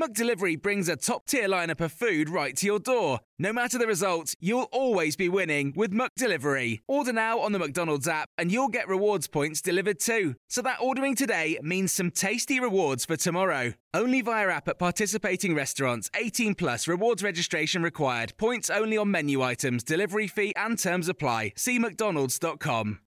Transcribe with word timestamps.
McDelivery 0.00 0.60
brings 0.60 0.88
a 0.88 0.96
top 0.96 1.26
tier 1.26 1.46
lineup 1.46 1.82
of 1.82 1.92
food 1.92 2.30
right 2.30 2.56
to 2.56 2.64
your 2.64 2.78
door. 2.78 3.20
No 3.38 3.52
matter 3.52 3.76
the 3.76 3.86
result, 3.86 4.34
you'll 4.40 4.68
always 4.72 5.14
be 5.14 5.28
winning 5.28 5.74
with 5.76 5.92
McDelivery. 5.92 6.80
Order 6.88 7.12
now 7.12 7.38
on 7.40 7.52
the 7.52 7.58
McDonald's 7.58 8.08
app 8.08 8.30
and 8.38 8.50
you'll 8.50 8.68
get 8.68 8.88
rewards 8.88 9.26
points 9.26 9.60
delivered 9.60 10.00
too. 10.00 10.36
So 10.48 10.62
that 10.62 10.78
ordering 10.80 11.16
today 11.16 11.58
means 11.60 11.92
some 11.92 12.10
tasty 12.10 12.58
rewards 12.58 13.04
for 13.04 13.16
tomorrow. 13.16 13.74
Only 13.92 14.22
via 14.22 14.48
app 14.48 14.68
at 14.68 14.78
participating 14.78 15.54
restaurants. 15.54 16.08
18 16.16 16.54
plus 16.54 16.88
rewards 16.88 17.22
registration 17.22 17.82
required. 17.82 18.32
Points 18.38 18.70
only 18.70 18.96
on 18.96 19.10
menu 19.10 19.42
items, 19.42 19.84
delivery 19.84 20.28
fee 20.28 20.54
and 20.56 20.78
terms 20.78 21.10
apply. 21.10 21.52
See 21.56 21.78
mcdonalds.com. 21.78 23.00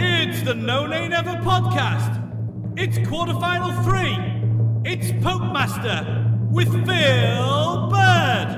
It's 0.00 0.42
the 0.42 0.54
No 0.54 0.86
Nay 0.86 1.08
Never 1.08 1.32
podcast. 1.42 2.24
It's 2.78 2.96
quarterfinal 2.96 3.84
three. 3.84 4.90
It's 4.90 5.12
Pope 5.22 5.52
Master 5.52 6.27
with 6.50 6.72
Phil 6.86 7.88
Bird. 7.90 8.56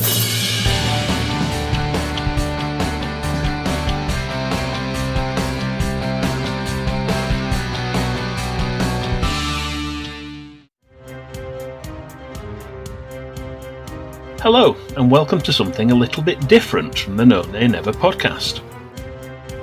Hello, 14.41 14.77
and 14.97 15.11
welcome 15.11 15.41
to 15.41 15.53
something 15.53 15.91
a 15.91 15.95
little 15.95 16.23
bit 16.23 16.47
different 16.47 16.97
from 16.97 17.17
the 17.17 17.27
No 17.27 17.43
Nay 17.43 17.67
Never 17.67 17.93
podcast. 17.93 18.63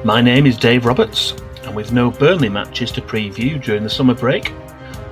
My 0.03 0.21
name 0.21 0.45
is 0.45 0.57
Dave 0.57 0.85
Roberts, 0.85 1.31
and 1.63 1.73
with 1.73 1.93
no 1.93 2.11
Burnley 2.11 2.49
matches 2.49 2.91
to 2.91 3.01
preview 3.01 3.63
during 3.63 3.83
the 3.83 3.89
summer 3.89 4.13
break, 4.13 4.51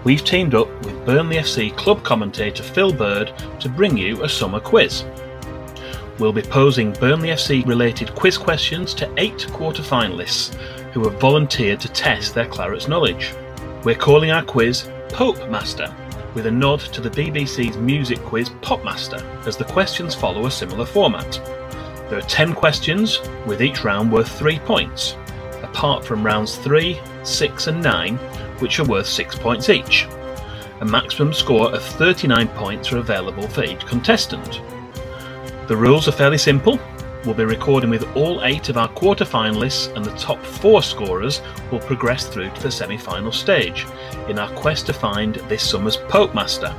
we've 0.04 0.24
teamed 0.24 0.54
up 0.54 0.68
with 0.86 0.95
Burnley 1.06 1.36
FC 1.38 1.76
club 1.78 2.04
commentator 2.04 2.64
Phil 2.64 2.92
Bird 2.92 3.32
to 3.60 3.70
bring 3.70 3.96
you 3.96 4.24
a 4.24 4.30
summer 4.30 4.60
quiz. 4.60 5.06
We'll 6.18 6.34
be 6.34 6.42
posing 6.42 6.94
Burnley 6.94 7.30
FC 7.30 7.66
related 7.68 8.16
quiz 8.16 8.40
questions 8.40 8.94
to 8.96 9.14
eight 9.18 9.46
quarter 9.52 9.84
finalists 9.84 10.56
who 10.94 11.08
have 11.08 11.20
volunteered 11.20 11.80
to 11.82 11.90
test 11.90 12.34
their 12.34 12.48
Clarets 12.48 12.88
knowledge. 12.88 13.34
We're 13.84 13.96
calling 13.96 14.32
our 14.32 14.44
quiz 14.44 14.90
Pope 15.10 15.48
Master, 15.48 15.94
with 16.34 16.48
a 16.48 16.52
nod 16.52 16.80
to 16.80 17.02
the 17.02 17.10
BBC's 17.10 17.78
music 17.78 18.20
quiz 18.20 18.50
Popmaster, 18.62 19.22
as 19.46 19.58
the 19.58 19.66
questions 19.66 20.16
follow 20.16 20.48
a 20.48 20.52
similar 20.52 20.86
format. 20.86 21.34
There 22.10 22.18
are 22.18 22.24
10 22.24 22.54
questions, 22.56 23.20
with 23.46 23.62
each 23.62 23.84
round 23.84 24.12
worth 24.12 24.32
3 24.40 24.58
points, 24.60 25.16
apart 25.62 26.04
from 26.04 26.26
rounds 26.26 26.56
3, 26.56 27.00
6, 27.24 27.68
and 27.68 27.84
9, 27.84 28.18
which 28.60 28.80
are 28.80 28.86
worth 28.86 29.08
6 29.08 29.38
points 29.38 29.70
each. 29.70 30.08
A 30.82 30.86
maximum 30.86 31.32
score 31.32 31.74
of 31.74 31.82
39 31.82 32.50
points 32.50 32.92
are 32.92 32.98
available 32.98 33.48
for 33.48 33.64
each 33.64 33.86
contestant. 33.86 34.62
The 35.68 35.76
rules 35.76 36.10
are 36.10 36.12
fairly 36.12 36.38
simple. 36.38 36.78
We'll 37.24 37.34
be 37.34 37.46
recording 37.46 37.90
with 37.90 38.04
all 38.16 38.44
eight 38.44 38.68
of 38.68 38.78
our 38.78 38.90
quarter 38.90 39.24
finalists, 39.24 39.96
and 39.96 40.04
the 40.04 40.16
top 40.18 40.44
four 40.44 40.84
scorers 40.84 41.42
will 41.72 41.80
progress 41.80 42.28
through 42.28 42.50
to 42.50 42.62
the 42.62 42.70
semi 42.70 42.98
final 42.98 43.32
stage 43.32 43.88
in 44.28 44.38
our 44.38 44.50
quest 44.50 44.86
to 44.88 44.94
find 44.94 45.36
this 45.48 45.68
summer's 45.68 45.96
Pope 45.96 46.36
Master. 46.36 46.76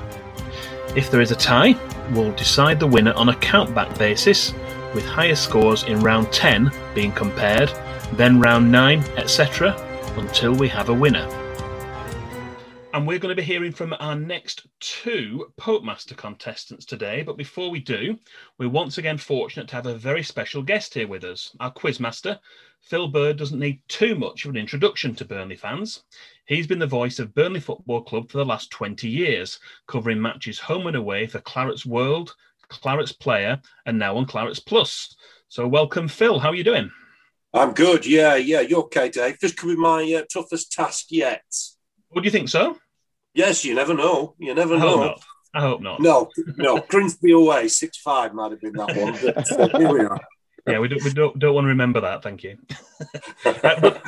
If 0.95 1.11
there 1.11 1.23
is 1.23 1.31
a 1.33 1.37
tie, 1.37 1.75
we'll 2.13 2.33
decide 2.33 2.78
the 2.78 2.87
winner 2.87 3.15
on 3.15 3.31
a 3.31 3.37
countback 3.37 3.99
basis, 3.99 4.53
with 4.95 5.07
higher 5.07 5.34
scores 5.34 5.84
in 5.84 6.01
round 6.01 6.31
10 6.33 6.71
being 6.95 7.13
compared, 7.13 7.73
then 8.13 8.41
round 8.41 8.71
9, 8.71 9.01
etc., 9.17 9.75
until 10.19 10.55
we 10.55 10.69
have 10.69 10.91
a 10.91 10.95
winner. 10.95 11.27
And 12.97 13.07
we're 13.07 13.19
going 13.19 13.37
to 13.37 13.39
be 13.39 13.47
hearing 13.47 13.73
from 13.73 13.95
our 14.01 14.17
next 14.17 14.67
two 14.81 15.53
Pope 15.59 15.84
Master 15.84 16.15
contestants 16.15 16.87
today. 16.87 17.23
But 17.23 17.37
before 17.37 17.71
we 17.71 17.79
do, 17.79 18.19
we're 18.57 18.71
once 18.71 18.97
again 18.97 19.19
fortunate 19.19 19.69
to 19.69 19.75
have 19.75 19.84
a 19.84 19.99
very 19.99 20.23
special 20.23 20.62
guest 20.62 20.95
here 20.95 21.07
with 21.07 21.23
us. 21.23 21.55
Our 21.61 21.71
Quizmaster, 21.71 22.39
Phil 22.81 23.09
Bird, 23.09 23.37
doesn't 23.37 23.59
need 23.59 23.83
too 23.89 24.15
much 24.15 24.47
of 24.47 24.51
an 24.51 24.57
introduction 24.57 25.15
to 25.17 25.27
Burnley 25.27 25.57
fans. 25.57 26.05
He's 26.47 26.67
been 26.67 26.79
the 26.79 26.87
voice 26.87 27.19
of 27.19 27.34
Burnley 27.34 27.61
Football 27.61 28.01
Club 28.01 28.31
for 28.31 28.39
the 28.39 28.47
last 28.47 28.71
20 28.71 29.07
years, 29.07 29.61
covering 29.87 30.23
matches 30.23 30.59
home 30.59 30.87
and 30.87 30.97
away 30.97 31.27
for 31.27 31.41
Clarets 31.41 31.84
World, 31.84 32.34
Clarets 32.71 33.13
Player, 33.13 33.61
and 33.84 33.99
now 33.99 34.17
on 34.17 34.25
Clarets 34.25 34.65
Plus. 34.65 35.15
So, 35.49 35.69
welcome, 35.69 36.09
Phil. 36.09 36.39
How 36.39 36.49
are 36.49 36.55
you 36.55 36.65
doing? 36.65 36.91
I'm 37.53 37.75
good. 37.75 38.07
Yeah, 38.07 38.37
yeah. 38.37 38.63
You're 38.63 38.84
okay, 38.84 39.11
Dave. 39.11 39.39
This 39.39 39.53
could 39.53 39.69
be 39.69 39.77
my 39.77 40.15
uh, 40.15 40.25
toughest 40.33 40.73
task 40.73 41.09
yet. 41.11 41.45
What 42.09 42.23
do 42.23 42.27
you 42.27 42.33
think 42.33 42.49
so? 42.49 42.78
Yes, 43.36 43.66
you 43.66 43.74
never 43.74 43.92
know. 43.92 44.34
You 44.38 44.54
never 44.54 44.76
I 44.76 44.78
know. 44.78 44.97
not. 44.97 45.24
I 45.54 45.60
hope 45.60 45.82
not. 45.82 46.00
No, 46.00 46.30
no. 46.56 46.80
Grimsby 46.88 47.32
away, 47.32 47.69
six 47.69 47.98
five 47.98 48.32
might 48.32 48.50
have 48.50 48.60
been 48.60 48.72
that 48.72 48.97
one. 48.97 49.12
But 49.22 49.74
uh, 49.74 49.78
here 49.78 49.92
we 49.92 50.00
are. 50.00 50.20
Yeah, 50.66 50.78
we 50.80 50.88
don't, 50.88 51.04
we 51.04 51.12
don't, 51.12 51.38
don't 51.38 51.54
want 51.54 51.66
to 51.66 51.69
remember 51.69 52.00
that. 52.00 52.22
Thank 52.22 52.42
you. 52.42 52.56
Uh, 53.44 53.80
but, 53.80 54.02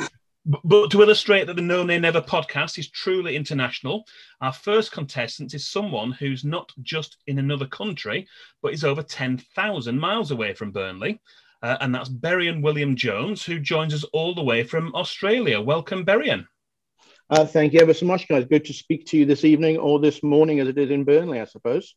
but 0.65 0.91
to 0.91 1.03
illustrate 1.03 1.47
that 1.47 1.57
the 1.57 1.63
No 1.63 1.85
Nay 1.85 1.99
Never 1.99 2.23
podcast 2.23 2.79
is 2.79 2.91
truly 2.91 3.37
international, 3.37 4.05
our 4.41 4.53
first 4.53 4.93
contestant 4.93 5.55
is 5.55 5.69
someone 5.69 6.11
who's 6.13 6.43
not 6.43 6.73
just 6.83 7.19
in 7.27 7.39
another 7.39 7.67
country, 7.67 8.27
but 8.63 8.73
is 8.73 8.83
over 8.83 9.03
10,000 9.03 9.99
miles 9.99 10.31
away 10.31 10.55
from 10.55 10.73
Burnley. 10.73 11.21
Uh, 11.63 11.77
and 11.81 11.95
that's 11.95 12.09
Berrien 12.09 12.63
William 12.63 12.97
Jones, 12.97 13.45
who 13.45 13.61
joins 13.61 13.93
us 13.93 14.05
all 14.13 14.35
the 14.35 14.43
way 14.43 14.65
from 14.65 14.95
Australia. 14.95 15.61
Welcome, 15.61 16.05
Berrien. 16.05 16.49
Uh, 17.31 17.45
thank 17.45 17.75
you 17.75 17.81
ever 17.81 17.93
so 17.93 18.07
much, 18.07 18.27
guys. 18.27 18.47
Good 18.47 18.65
to 18.67 18.73
speak 18.73 19.05
to 19.07 19.19
you 19.19 19.27
this 19.27 19.45
evening 19.45 19.77
or 19.77 20.01
this 20.01 20.23
morning, 20.23 20.61
as 20.61 20.69
it 20.69 20.79
is 20.79 20.91
in 20.91 21.05
Burnley, 21.05 21.41
I 21.41 21.45
suppose. 21.45 21.95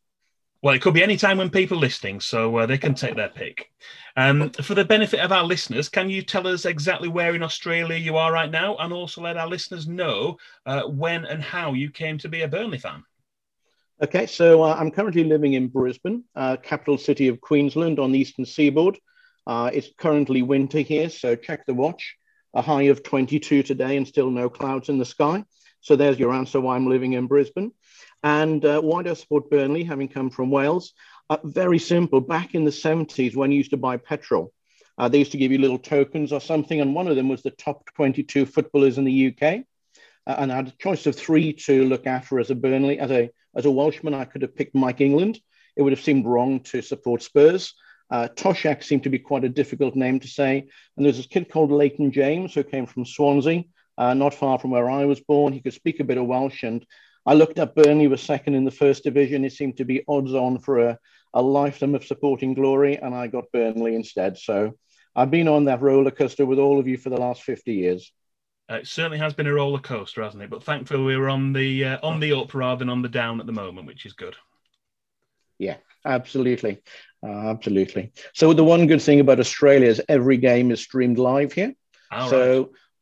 Well, 0.61 0.75
it 0.75 0.81
could 0.81 0.93
be 0.93 1.01
any 1.01 1.15
time 1.15 1.37
when 1.37 1.49
people 1.49 1.77
are 1.77 1.81
listening, 1.81 2.19
so 2.19 2.57
uh, 2.57 2.65
they 2.65 2.77
can 2.77 2.93
take 2.93 3.15
their 3.15 3.29
pick. 3.29 3.71
Um, 4.17 4.49
for 4.51 4.75
the 4.75 4.83
benefit 4.83 5.21
of 5.21 5.31
our 5.31 5.43
listeners, 5.43 5.87
can 5.87 6.09
you 6.09 6.21
tell 6.21 6.45
us 6.47 6.65
exactly 6.65 7.07
where 7.07 7.33
in 7.33 7.43
Australia 7.43 7.95
you 7.97 8.17
are 8.17 8.31
right 8.31 8.51
now, 8.51 8.75
and 8.75 8.91
also 8.91 9.21
let 9.21 9.37
our 9.37 9.47
listeners 9.47 9.87
know 9.87 10.37
uh, 10.65 10.83
when 10.83 11.23
and 11.25 11.41
how 11.41 11.73
you 11.73 11.89
came 11.89 12.17
to 12.19 12.29
be 12.29 12.41
a 12.41 12.47
Burnley 12.47 12.77
fan? 12.77 13.03
Okay, 14.03 14.25
so 14.25 14.63
uh, 14.63 14.75
I'm 14.77 14.91
currently 14.91 15.23
living 15.23 15.53
in 15.53 15.69
Brisbane, 15.69 16.25
uh, 16.35 16.57
capital 16.57 16.97
city 16.97 17.29
of 17.29 17.39
Queensland 17.39 17.99
on 17.99 18.11
the 18.11 18.19
eastern 18.19 18.45
seaboard. 18.45 18.99
Uh, 19.47 19.71
it's 19.73 19.89
currently 19.97 20.41
winter 20.41 20.79
here, 20.79 21.09
so 21.09 21.35
check 21.35 21.65
the 21.65 21.73
watch. 21.73 22.17
A 22.53 22.61
high 22.61 22.83
of 22.83 23.03
22 23.03 23.63
today 23.63 23.97
and 23.97 24.07
still 24.07 24.29
no 24.29 24.49
clouds 24.49 24.89
in 24.89 24.97
the 24.97 25.05
sky. 25.05 25.45
So 25.81 25.95
there's 25.95 26.19
your 26.19 26.33
answer 26.33 26.59
why 26.59 26.75
I'm 26.75 26.87
living 26.87 27.13
in 27.13 27.27
Brisbane. 27.27 27.71
And 28.23 28.63
uh, 28.63 28.81
why 28.81 29.03
do 29.03 29.11
I 29.11 29.13
support 29.13 29.49
Burnley, 29.49 29.83
having 29.83 30.07
come 30.07 30.29
from 30.29 30.51
Wales? 30.51 30.93
Uh, 31.29 31.37
very 31.43 31.79
simple. 31.79 32.21
Back 32.21 32.53
in 32.53 32.65
the 32.65 32.71
70s, 32.71 33.35
when 33.35 33.51
you 33.51 33.57
used 33.57 33.71
to 33.71 33.77
buy 33.77 33.97
petrol, 33.97 34.53
uh, 34.97 35.07
they 35.07 35.19
used 35.19 35.31
to 35.31 35.37
give 35.37 35.51
you 35.51 35.57
little 35.57 35.79
tokens 35.79 36.31
or 36.31 36.41
something, 36.41 36.79
and 36.79 36.93
one 36.93 37.07
of 37.07 37.15
them 37.15 37.29
was 37.29 37.41
the 37.41 37.51
top 37.51 37.85
22 37.95 38.45
footballers 38.45 38.97
in 38.97 39.05
the 39.05 39.27
UK. 39.27 39.63
Uh, 40.27 40.35
and 40.37 40.51
I 40.51 40.57
had 40.57 40.67
a 40.67 40.73
choice 40.77 41.07
of 41.07 41.15
three 41.15 41.53
to 41.53 41.85
look 41.85 42.05
after 42.05 42.39
as 42.39 42.51
a 42.51 42.55
Burnley. 42.55 42.99
As 42.99 43.11
a 43.11 43.31
as 43.55 43.65
a 43.65 43.71
Welshman, 43.71 44.13
I 44.13 44.25
could 44.25 44.43
have 44.43 44.55
picked 44.55 44.75
Mike 44.75 45.01
England. 45.01 45.39
It 45.75 45.81
would 45.81 45.93
have 45.93 46.03
seemed 46.03 46.25
wrong 46.25 46.59
to 46.65 46.81
support 46.81 47.23
Spurs. 47.23 47.73
Uh, 48.11 48.27
Toshak 48.35 48.83
seemed 48.83 49.03
to 49.03 49.09
be 49.09 49.19
quite 49.19 49.45
a 49.45 49.49
difficult 49.49 49.95
name 49.95 50.19
to 50.19 50.27
say. 50.27 50.67
And 50.97 51.05
there's 51.05 51.17
this 51.17 51.27
kid 51.27 51.49
called 51.49 51.71
Leighton 51.71 52.11
James 52.11 52.53
who 52.53 52.63
came 52.63 52.85
from 52.85 53.05
Swansea, 53.05 53.63
uh, 53.97 54.13
not 54.13 54.33
far 54.33 54.59
from 54.59 54.71
where 54.71 54.89
I 54.89 55.05
was 55.05 55.21
born. 55.21 55.53
He 55.53 55.61
could 55.61 55.73
speak 55.73 55.99
a 55.99 56.03
bit 56.03 56.17
of 56.17 56.25
Welsh. 56.25 56.63
And 56.63 56.85
I 57.25 57.33
looked 57.33 57.57
up 57.57 57.73
Burnley 57.73 58.07
was 58.07 58.21
second 58.21 58.55
in 58.55 58.65
the 58.65 58.71
first 58.71 59.05
division. 59.05 59.45
It 59.45 59.53
seemed 59.53 59.77
to 59.77 59.85
be 59.85 60.03
odds 60.07 60.33
on 60.33 60.59
for 60.59 60.89
a, 60.89 60.99
a 61.33 61.41
lifetime 61.41 61.95
of 61.95 62.05
supporting 62.05 62.53
glory. 62.53 62.97
And 62.97 63.15
I 63.15 63.27
got 63.27 63.51
Burnley 63.53 63.95
instead. 63.95 64.37
So 64.37 64.73
I've 65.15 65.31
been 65.31 65.47
on 65.47 65.65
that 65.65 65.81
roller 65.81 66.11
coaster 66.11 66.45
with 66.45 66.59
all 66.59 66.79
of 66.79 66.87
you 66.87 66.97
for 66.97 67.09
the 67.09 67.17
last 67.17 67.43
50 67.43 67.73
years. 67.73 68.11
Uh, 68.69 68.75
it 68.75 68.87
certainly 68.87 69.17
has 69.17 69.33
been 69.33 69.47
a 69.47 69.53
roller 69.53 69.79
coaster, 69.79 70.21
hasn't 70.21 70.43
it? 70.43 70.49
But 70.49 70.63
thankfully, 70.63 71.17
we're 71.17 71.29
on 71.29 71.51
the 71.51 71.83
uh, 71.83 71.97
on 72.03 72.21
the 72.21 72.31
up 72.31 72.53
rather 72.53 72.79
than 72.79 72.89
on 72.89 73.01
the 73.01 73.09
down 73.09 73.41
at 73.41 73.45
the 73.45 73.51
moment, 73.51 73.85
which 73.85 74.05
is 74.05 74.13
good. 74.13 74.37
Yeah, 75.57 75.75
absolutely, 76.05 76.81
uh, 77.23 77.49
absolutely. 77.49 78.11
So 78.33 78.53
the 78.53 78.63
one 78.63 78.87
good 78.87 79.01
thing 79.01 79.19
about 79.19 79.39
Australia 79.39 79.87
is 79.87 80.01
every 80.09 80.37
game 80.37 80.71
is 80.71 80.81
streamed 80.81 81.17
live 81.19 81.53
here. 81.53 81.75
All 82.11 82.29
so 82.29 82.59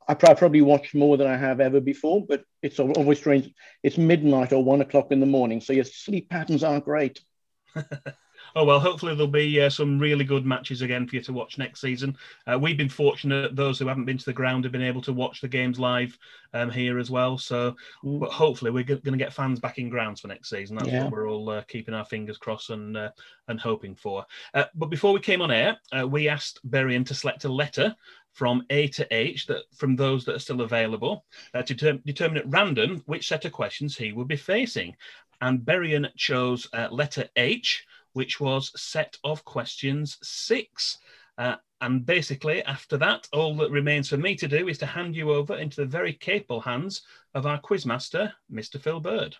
right. 0.07 0.19
I 0.21 0.33
probably 0.33 0.61
watched 0.61 0.95
more 0.95 1.17
than 1.17 1.27
I 1.27 1.37
have 1.37 1.59
ever 1.59 1.79
before, 1.79 2.25
but 2.27 2.43
it's 2.61 2.79
always 2.79 3.19
strange. 3.19 3.53
It's 3.83 3.97
midnight 3.97 4.51
or 4.53 4.63
one 4.63 4.81
o'clock 4.81 5.11
in 5.11 5.19
the 5.19 5.25
morning, 5.25 5.61
so 5.61 5.73
your 5.73 5.85
sleep 5.85 6.29
patterns 6.29 6.63
aren't 6.63 6.85
great. 6.85 7.21
Oh 8.55 8.63
well, 8.63 8.79
hopefully 8.79 9.13
there'll 9.13 9.27
be 9.27 9.61
uh, 9.61 9.69
some 9.69 9.99
really 9.99 10.23
good 10.23 10.45
matches 10.45 10.81
again 10.81 11.07
for 11.07 11.15
you 11.15 11.21
to 11.23 11.33
watch 11.33 11.57
next 11.57 11.81
season. 11.81 12.17
Uh, 12.47 12.57
we've 12.59 12.77
been 12.77 12.89
fortunate; 12.89 13.55
those 13.55 13.79
who 13.79 13.87
haven't 13.87 14.05
been 14.05 14.17
to 14.17 14.25
the 14.25 14.33
ground 14.33 14.63
have 14.63 14.71
been 14.71 14.81
able 14.81 15.01
to 15.01 15.13
watch 15.13 15.41
the 15.41 15.47
games 15.47 15.79
live 15.79 16.17
um, 16.53 16.69
here 16.69 16.99
as 16.99 17.09
well. 17.11 17.37
So, 17.37 17.75
but 18.03 18.31
hopefully 18.31 18.71
we're 18.71 18.83
going 18.83 19.01
to 19.01 19.17
get 19.17 19.33
fans 19.33 19.59
back 19.59 19.77
in 19.77 19.89
grounds 19.89 20.21
for 20.21 20.27
next 20.27 20.49
season. 20.49 20.77
That's 20.77 20.89
Yeah. 20.89 21.03
what 21.03 21.11
we're 21.11 21.29
all 21.29 21.49
uh, 21.49 21.61
keeping 21.63 21.93
our 21.93 22.05
fingers 22.05 22.37
crossed 22.37 22.69
and 22.69 22.97
uh, 22.97 23.11
and 23.47 23.59
hoping 23.59 23.95
for. 23.95 24.25
Uh, 24.53 24.65
but 24.75 24.89
before 24.89 25.13
we 25.13 25.19
came 25.19 25.41
on 25.41 25.51
air, 25.51 25.77
uh, 25.97 26.07
we 26.07 26.29
asked 26.29 26.59
Berrien 26.63 27.03
to 27.05 27.13
select 27.13 27.45
a 27.45 27.49
letter 27.49 27.95
from 28.31 28.63
A 28.69 28.87
to 28.89 29.07
H 29.13 29.47
that 29.47 29.63
from 29.75 29.95
those 29.95 30.23
that 30.25 30.35
are 30.35 30.39
still 30.39 30.61
available 30.61 31.25
uh, 31.53 31.61
to 31.63 31.75
term- 31.75 32.01
determine 32.05 32.37
at 32.37 32.49
random 32.49 33.01
which 33.05 33.27
set 33.27 33.45
of 33.45 33.51
questions 33.51 33.97
he 33.97 34.11
would 34.13 34.27
be 34.27 34.37
facing. 34.37 34.95
And 35.41 35.63
Berrien 35.65 36.07
chose 36.17 36.67
uh, 36.73 36.89
letter 36.91 37.27
H, 37.35 37.85
which 38.19 38.41
was 38.41 38.69
set 38.75 39.15
of 39.23 39.45
questions 39.45 40.17
six. 40.21 40.97
Uh, 41.37 41.55
and 41.79 42.05
basically, 42.05 42.61
after 42.65 42.97
that, 42.97 43.25
all 43.31 43.55
that 43.55 43.71
remains 43.71 44.09
for 44.09 44.17
me 44.17 44.35
to 44.35 44.45
do 44.45 44.67
is 44.67 44.77
to 44.79 44.85
hand 44.85 45.15
you 45.15 45.31
over 45.31 45.55
into 45.55 45.77
the 45.77 45.85
very 45.85 46.11
capable 46.11 46.59
hands 46.59 47.03
of 47.33 47.45
our 47.45 47.61
quizmaster, 47.61 48.33
Mr. 48.51 48.77
Phil 48.77 48.99
Bird. 48.99 49.37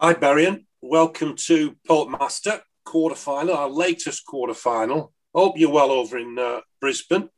Hi, 0.00 0.12
Berrien. 0.12 0.66
Welcome 0.80 1.34
to 1.48 1.74
Pope 1.84 2.10
Master 2.10 2.62
quarterfinal, 2.86 3.56
our 3.56 3.70
latest 3.70 4.22
quarterfinal. 4.24 5.10
Hope 5.34 5.58
you're 5.58 5.72
well 5.72 5.90
over 5.90 6.18
in 6.18 6.38
uh, 6.38 6.60
Brisbane. 6.80 7.28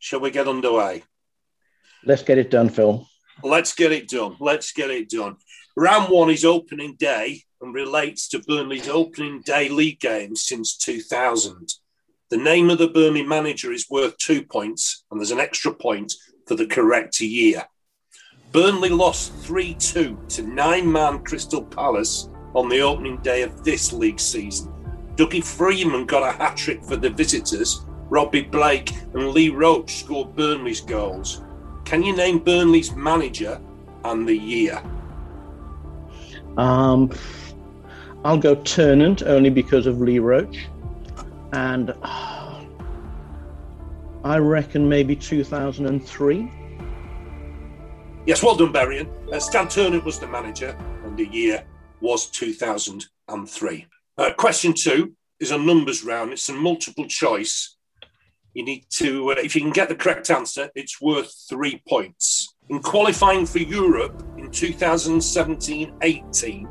Shall 0.00 0.20
we 0.20 0.30
get 0.30 0.48
underway? 0.48 1.04
Let's 2.04 2.22
get 2.22 2.36
it 2.36 2.50
done, 2.50 2.68
Phil. 2.68 3.08
Let's 3.42 3.74
get 3.74 3.90
it 3.90 4.06
done. 4.06 4.36
Let's 4.38 4.72
get 4.72 4.90
it 4.90 5.08
done. 5.08 5.36
Round 5.78 6.12
one 6.12 6.28
is 6.28 6.44
opening 6.44 6.96
day 6.96 7.44
and 7.60 7.74
relates 7.74 8.28
to 8.28 8.38
Burnley's 8.38 8.88
opening 8.88 9.42
day 9.42 9.68
league 9.68 10.00
games 10.00 10.42
since 10.42 10.76
2000. 10.76 11.74
The 12.30 12.36
name 12.36 12.70
of 12.70 12.78
the 12.78 12.88
Burnley 12.88 13.24
manager 13.24 13.72
is 13.72 13.90
worth 13.90 14.16
two 14.18 14.42
points, 14.42 15.04
and 15.10 15.20
there's 15.20 15.32
an 15.32 15.40
extra 15.40 15.74
point 15.74 16.14
for 16.46 16.54
the 16.54 16.66
correct 16.66 17.20
year. 17.20 17.64
Burnley 18.52 18.88
lost 18.88 19.32
3 19.34 19.74
2 19.74 20.18
to 20.28 20.42
nine 20.42 20.90
man 20.90 21.22
Crystal 21.24 21.62
Palace 21.62 22.28
on 22.54 22.68
the 22.68 22.80
opening 22.80 23.18
day 23.18 23.42
of 23.42 23.62
this 23.62 23.92
league 23.92 24.20
season. 24.20 24.72
Dougie 25.16 25.44
Freedman 25.44 26.06
got 26.06 26.22
a 26.22 26.36
hat 26.36 26.56
trick 26.56 26.82
for 26.84 26.96
the 26.96 27.10
visitors. 27.10 27.84
Robbie 28.08 28.42
Blake 28.42 28.92
and 29.14 29.28
Lee 29.28 29.50
Roche 29.50 30.00
scored 30.00 30.34
Burnley's 30.34 30.80
goals. 30.80 31.42
Can 31.84 32.02
you 32.02 32.16
name 32.16 32.38
Burnley's 32.38 32.94
manager 32.94 33.60
and 34.04 34.26
the 34.26 34.36
year? 34.36 34.82
Um, 36.56 37.10
I'll 38.22 38.38
go 38.38 38.54
Ternent 38.54 39.22
only 39.22 39.48
because 39.48 39.86
of 39.86 40.00
Lee 40.00 40.18
Roche, 40.18 40.66
and 41.54 41.94
I 44.24 44.36
reckon 44.36 44.86
maybe 44.86 45.16
2003. 45.16 46.52
Yes, 48.26 48.42
well 48.42 48.54
done, 48.54 48.72
Berrien. 48.72 49.08
Uh, 49.32 49.40
Stan 49.40 49.68
Ternent 49.68 50.04
was 50.04 50.18
the 50.18 50.26
manager, 50.26 50.76
and 51.04 51.16
the 51.16 51.26
year 51.28 51.64
was 52.02 52.26
2003. 52.26 53.86
Uh, 54.18 54.30
question 54.36 54.74
two 54.74 55.14
is 55.38 55.50
a 55.50 55.58
numbers 55.58 56.04
round. 56.04 56.32
It's 56.32 56.48
a 56.50 56.52
multiple 56.52 57.06
choice. 57.06 57.76
You 58.52 58.64
need 58.64 58.84
to, 58.90 59.30
uh, 59.30 59.36
if 59.38 59.54
you 59.54 59.62
can 59.62 59.70
get 59.70 59.88
the 59.88 59.94
correct 59.94 60.30
answer, 60.30 60.70
it's 60.74 61.00
worth 61.00 61.32
three 61.48 61.82
points. 61.88 62.54
In 62.68 62.80
qualifying 62.80 63.46
for 63.46 63.60
Europe 63.60 64.22
in 64.36 64.50
2017 64.50 65.94
18, 66.02 66.68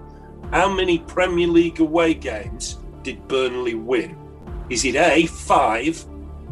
how 0.52 0.72
many 0.72 1.00
Premier 1.00 1.48
League 1.48 1.80
away 1.80 2.14
games 2.14 2.80
did 3.04 3.28
Burnley 3.28 3.76
win? 3.76 4.18
Is 4.70 4.86
it 4.86 4.96
A, 4.96 5.26
five, 5.28 6.04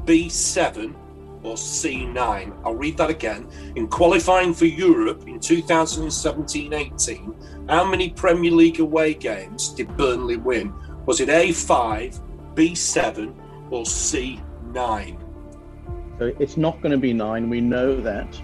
B, 0.06 0.30
seven, 0.30 0.96
or 1.44 1.58
C, 1.58 2.06
nine? 2.06 2.54
I'll 2.64 2.76
read 2.76 2.98
that 2.98 3.10
again. 3.10 3.48
In 3.76 3.88
qualifying 3.88 4.54
for 4.54 4.66
Europe 4.66 5.28
in 5.28 5.40
2017 5.40 6.74
18, 6.74 7.36
how 7.70 7.84
many 7.84 8.10
Premier 8.10 8.52
League 8.52 8.80
away 8.80 9.14
games 9.14 9.70
did 9.70 9.96
Burnley 9.98 10.38
win? 10.38 10.74
Was 11.06 11.20
it 11.20 11.30
A5, 11.30 12.20
B7, 12.54 13.34
or 13.72 13.84
C9? 13.84 15.24
So 16.20 16.34
it's 16.40 16.58
not 16.58 16.82
going 16.82 16.92
to 16.92 16.98
be 16.98 17.14
nine. 17.14 17.50
We 17.50 17.62
know 17.62 18.00
that. 18.02 18.42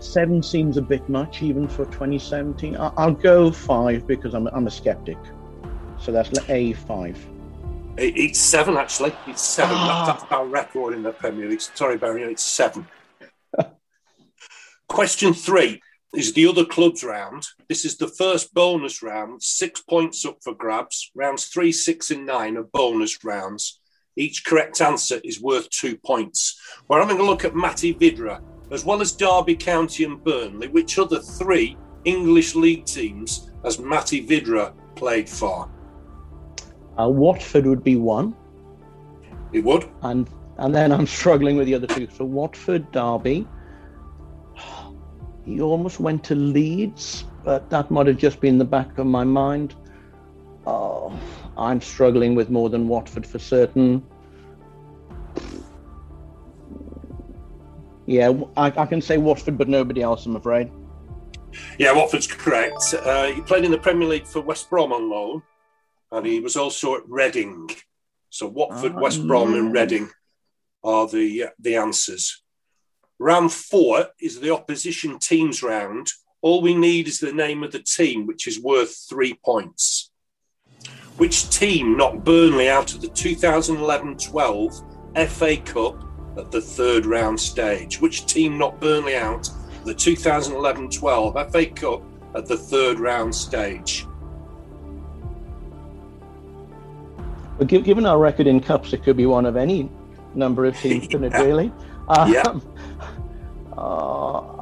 Seven 0.00 0.42
seems 0.42 0.76
a 0.76 0.82
bit 0.82 1.08
much, 1.08 1.42
even 1.42 1.66
for 1.68 1.84
2017. 1.86 2.76
I- 2.76 2.92
I'll 2.96 3.12
go 3.14 3.50
five 3.50 4.06
because 4.06 4.34
I'm, 4.34 4.46
I'm 4.48 4.66
a 4.66 4.70
skeptic. 4.70 5.18
So 5.98 6.12
that's 6.12 6.30
A 6.48 6.72
five. 6.74 7.18
It's 7.96 8.40
seven, 8.40 8.76
actually. 8.76 9.14
It's 9.26 9.42
seven. 9.42 9.76
Ah. 9.78 10.06
That- 10.06 10.20
That's 10.20 10.32
our 10.32 10.46
record 10.46 10.94
in 10.94 11.02
the 11.02 11.12
Premier 11.12 11.48
League. 11.48 11.60
Sorry, 11.60 11.96
Barry, 11.96 12.22
it's 12.24 12.42
seven. 12.42 12.86
Question 14.88 15.32
three 15.32 15.80
is 16.14 16.32
the 16.32 16.46
other 16.46 16.64
clubs 16.64 17.02
round. 17.02 17.46
This 17.68 17.84
is 17.84 17.96
the 17.96 18.08
first 18.08 18.52
bonus 18.54 19.02
round. 19.02 19.42
Six 19.42 19.80
points 19.80 20.24
up 20.24 20.38
for 20.42 20.54
grabs. 20.54 21.10
Rounds 21.14 21.46
three, 21.46 21.72
six, 21.72 22.10
and 22.10 22.26
nine 22.26 22.56
are 22.56 22.62
bonus 22.64 23.24
rounds. 23.24 23.80
Each 24.16 24.44
correct 24.44 24.80
answer 24.80 25.20
is 25.24 25.40
worth 25.42 25.68
two 25.70 25.96
points. 25.96 26.60
We're 26.88 27.00
having 27.00 27.18
a 27.18 27.24
look 27.24 27.44
at 27.44 27.56
Matty 27.56 27.92
Vydra, 27.94 28.40
as 28.74 28.84
well 28.84 29.00
as 29.00 29.12
Derby 29.12 29.54
County 29.56 30.04
and 30.04 30.22
Burnley. 30.22 30.68
Which 30.68 30.98
other 30.98 31.20
three 31.20 31.76
English 32.04 32.54
league 32.54 32.84
teams 32.84 33.50
has 33.62 33.78
Matty 33.78 34.20
Vydra 34.20 34.72
played 34.96 35.28
for? 35.28 35.70
Uh, 36.98 37.08
Watford 37.08 37.66
would 37.66 37.82
be 37.82 37.96
one, 37.96 38.34
It 39.52 39.64
would. 39.64 39.88
and 40.02 40.28
and 40.58 40.74
then 40.74 40.92
I'm 40.92 41.06
struggling 41.20 41.56
with 41.56 41.66
the 41.66 41.74
other 41.74 41.86
two. 41.86 42.08
So 42.16 42.24
Watford, 42.24 42.90
Derby. 42.92 43.46
He 45.44 45.60
almost 45.60 46.00
went 46.00 46.24
to 46.24 46.34
Leeds, 46.34 47.24
but 47.44 47.68
that 47.68 47.90
might 47.90 48.06
have 48.06 48.16
just 48.16 48.40
been 48.40 48.56
the 48.56 48.64
back 48.64 48.96
of 48.98 49.06
my 49.06 49.24
mind. 49.24 49.74
Oh, 50.66 51.12
I'm 51.58 51.82
struggling 51.82 52.34
with 52.34 52.48
more 52.48 52.70
than 52.70 52.88
Watford 52.88 53.26
for 53.26 53.38
certain. 53.38 54.02
Yeah, 58.06 58.32
I, 58.56 58.66
I 58.66 58.86
can 58.86 59.00
say 59.00 59.16
Watford, 59.16 59.56
but 59.56 59.68
nobody 59.68 60.02
else, 60.02 60.26
I'm 60.26 60.36
afraid. 60.36 60.70
Yeah, 61.78 61.92
Watford's 61.92 62.26
correct. 62.26 62.94
Uh, 62.94 63.26
he 63.26 63.40
played 63.40 63.64
in 63.64 63.70
the 63.70 63.78
Premier 63.78 64.08
League 64.08 64.26
for 64.26 64.40
West 64.40 64.68
Brom 64.68 64.92
on 64.92 65.08
loan, 65.08 65.42
and 66.12 66.26
he 66.26 66.40
was 66.40 66.56
also 66.56 66.96
at 66.96 67.08
Reading. 67.08 67.70
So 68.30 68.48
Watford, 68.48 68.92
Ah, 68.96 69.00
West 69.00 69.26
Brom, 69.26 69.54
and. 69.54 69.72
Reading 69.72 70.10
are 70.82 71.08
the 71.08 71.46
the 71.58 71.76
answers. 71.76 72.42
Round 73.18 73.50
four 73.52 74.08
is 74.20 74.40
the 74.40 74.52
opposition 74.52 75.18
teams 75.18 75.62
round. 75.62 76.08
All 76.42 76.60
we 76.60 76.74
need 76.74 77.08
is 77.08 77.20
the 77.20 77.32
name 77.32 77.62
of 77.62 77.72
the 77.72 77.78
team, 77.78 78.26
which 78.26 78.46
is 78.46 78.60
worth 78.60 79.06
three 79.08 79.38
points. 79.44 80.10
Which 81.16 81.48
team 81.48 81.96
knocked 81.96 82.24
Burnley 82.24 82.68
out 82.68 82.92
of 82.92 83.00
the 83.00 83.08
2011-12 83.08 85.28
FA 85.28 85.56
Cup 85.58 86.03
at 86.36 86.50
the 86.50 86.60
third 86.60 87.06
round 87.06 87.38
stage? 87.38 88.00
Which 88.00 88.26
team 88.26 88.58
knocked 88.58 88.80
Burnley 88.80 89.16
out 89.16 89.48
of 89.48 89.84
the 89.84 89.94
2011-12 89.94 91.52
FA 91.52 91.66
Cup 91.66 92.02
at 92.34 92.46
the 92.46 92.56
third 92.56 92.98
round 92.98 93.34
stage? 93.34 94.06
But 97.58 97.68
given 97.68 98.04
our 98.04 98.18
record 98.18 98.46
in 98.46 98.60
cups, 98.60 98.92
it 98.92 99.04
could 99.04 99.16
be 99.16 99.26
one 99.26 99.46
of 99.46 99.56
any 99.56 99.88
number 100.34 100.64
of 100.64 100.76
teams, 100.78 101.06
couldn't 101.06 101.32
it? 101.32 101.38
Really? 101.44 101.72
Um, 102.08 102.32
Yeah. 102.32 102.42
uh, 103.78 104.54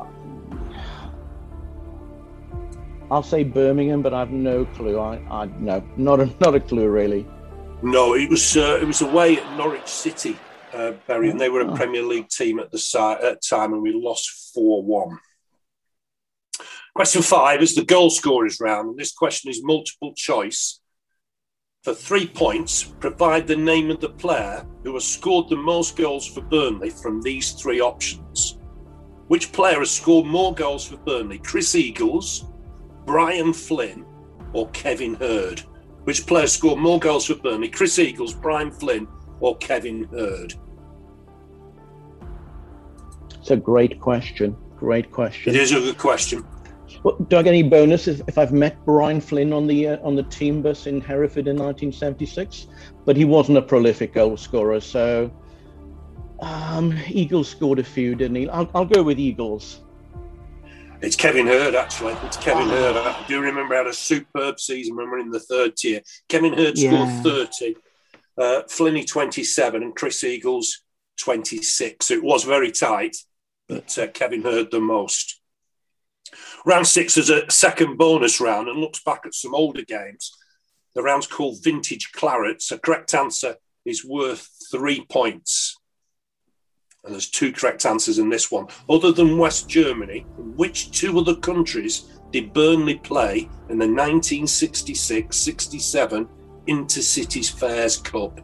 I'll 3.11 3.23
say 3.23 3.45
Birmingham, 3.45 4.00
but 4.00 4.14
I've 4.14 4.31
no 4.31 4.64
clue. 4.64 4.99
I, 4.99 5.21
I 5.31 5.45
no, 5.59 5.85
not 5.99 6.21
a 6.21 6.31
not 6.41 6.55
a 6.55 6.61
clue 6.61 6.88
really. 6.88 7.26
No, 7.83 8.14
it 8.14 8.31
was 8.31 8.57
uh, 8.57 8.79
it 8.81 8.87
was 8.87 9.02
away 9.02 9.37
at 9.37 9.59
Norwich 9.59 9.87
City, 9.87 10.38
uh, 10.73 10.93
Barry, 11.07 11.31
and 11.31 11.41
they 11.41 11.49
were 11.49 11.61
a 11.62 11.71
Oh. 11.71 11.76
Premier 11.76 12.02
League 12.02 12.29
team 12.29 12.59
at 12.59 12.71
the 12.71 12.79
si- 12.79 12.99
at 12.99 13.43
time, 13.45 13.73
and 13.73 13.83
we 13.83 13.93
lost 13.93 14.52
four 14.55 14.83
one. 14.83 15.19
Question 16.95 17.23
five 17.23 17.62
is 17.62 17.75
the 17.75 17.85
goal 17.85 18.11
scorers 18.11 18.61
round, 18.61 18.91
and 18.91 18.99
this 18.99 19.12
question 19.12 19.50
is 19.50 19.62
multiple 19.64 20.12
choice. 20.14 20.81
For 21.85 21.95
three 21.95 22.26
points, 22.29 22.85
provide 22.85 23.47
the 23.47 23.57
name 23.57 23.91
of 23.91 24.00
the 24.00 24.11
player 24.11 24.64
who 24.85 24.95
has 24.95 25.05
scored 25.05 25.49
the 25.49 25.57
most 25.57 25.97
goals 25.97 26.26
for 26.26 26.41
Burnley 26.43 26.91
from 26.91 27.21
these 27.23 27.52
three 27.52 27.81
options. 27.81 28.59
Which 29.29 29.50
player 29.52 29.79
has 29.81 29.91
scored 29.91 30.26
more 30.26 30.55
goals 30.55 30.87
for 30.87 30.97
Burnley? 30.99 31.38
Chris 31.38 31.75
Eagles, 31.75 32.45
Brian 33.07 33.52
Flynn, 33.52 34.05
or 34.52 34.69
Kevin 34.71 35.14
Hird? 35.14 35.61
Which 36.05 36.26
player 36.26 36.47
scored 36.47 36.79
more 36.79 37.00
goals 37.00 37.26
for 37.26 37.35
Burnley? 37.37 37.69
Chris 37.69 37.99
Eagles, 37.99 38.35
Brian 38.35 38.71
Flynn, 38.71 39.09
or 39.41 39.57
Kevin 39.57 40.05
Hird? 40.12 40.55
It's 43.43 43.51
a 43.51 43.57
great 43.57 43.99
question. 43.99 44.57
Great 44.77 45.11
question. 45.11 45.53
It 45.53 45.61
is 45.61 45.73
a 45.73 45.81
good 45.81 45.99
question. 45.99 46.47
Well, 47.03 47.17
do 47.17 47.37
I 47.37 47.43
get 47.43 47.49
any 47.49 47.65
bonus 47.65 48.07
if, 48.07 48.21
if 48.29 48.39
I've 48.39 48.53
met 48.53 48.77
Brian 48.85 49.21
Flynn 49.21 49.53
on 49.53 49.67
the 49.67 49.89
uh, 49.89 49.97
on 50.05 50.15
the 50.15 50.23
team 50.23 50.63
bus 50.63 50.87
in 50.87 51.01
Hereford 51.01 51.49
in 51.49 51.57
1976? 51.57 52.69
But 53.05 53.17
he 53.17 53.25
wasn't 53.25 53.59
a 53.59 53.63
prolific 53.63 54.15
goal 54.15 54.37
scorer, 54.37 54.79
so 54.79 55.29
um, 56.39 56.97
Eagles 57.09 57.49
scored 57.49 57.81
a 57.81 57.85
few, 57.85 58.15
didn't 58.15 58.37
he? 58.37 58.49
I'll, 58.49 58.71
I'll 58.77 58.85
go 58.85 59.03
with 59.03 59.19
Eagles. 59.19 59.81
It's 61.01 61.17
Kevin 61.17 61.49
Hird, 61.49 61.75
actually. 61.75 62.13
It's 62.23 62.37
Kevin 62.37 62.69
Hird. 62.69 62.97
I 62.97 63.25
do 63.27 63.41
remember 63.41 63.75
had 63.75 63.89
a 63.89 63.93
superb 63.93 64.61
season 64.61 64.95
when 64.95 65.11
we 65.11 65.17
are 65.17 65.19
in 65.19 65.31
the 65.31 65.41
third 65.41 65.77
tier. 65.77 66.01
Kevin 66.29 66.53
Hird 66.53 66.79
Yeah. 66.79 67.13
scored 67.21 67.49
30, 67.51 67.75
uh, 68.39 68.63
Flinney 68.69 69.05
27, 69.05 69.83
and 69.83 69.97
Chris 69.97 70.23
Eagles 70.23 70.83
26. 71.19 72.07
So 72.07 72.15
it 72.15 72.23
was 72.23 72.45
very 72.45 72.71
tight, 72.71 73.17
but 73.73 73.99
uh, 73.99 74.07
Kevin 74.09 74.43
Hird 74.43 74.71
the 74.71 74.81
most. 74.81 75.41
Round 76.67 76.87
six 76.87 77.17
is 77.17 77.31
a 77.31 77.50
second 77.50 77.97
bonus 77.97 78.41
round 78.41 78.69
and 78.69 78.79
looks 78.79 79.02
back 79.02 79.23
at 79.25 79.35
some 79.35 79.55
older 79.55 79.83
games. 79.83 80.33
The 80.95 81.02
round's 81.02 81.26
called 81.26 81.64
Vintage 81.64 82.12
Claret. 82.12 82.61
So 82.61 82.76
correct 82.76 83.14
answer 83.14 83.57
is 83.85 84.05
worth 84.05 84.49
three 84.71 85.07
points. 85.11 85.76
And 87.05 87.14
there's 87.14 87.31
two 87.31 87.50
correct 87.50 87.87
answers 87.87 88.19
in 88.19 88.29
this 88.29 88.50
one. 88.50 88.67
Other 88.88 89.11
than 89.11 89.38
West 89.38 89.69
Germany, 89.69 90.26
which 90.37 90.91
two 90.91 91.19
other 91.19 91.35
countries 91.35 92.21
did 92.31 92.52
Burnley 92.52 92.97
play 92.97 93.49
in 93.71 93.79
the 93.79 93.88
1966 93.88 95.35
67 95.35 96.29
Intercities 96.69 97.50
Fairs 97.50 97.97
Cup? 97.97 98.41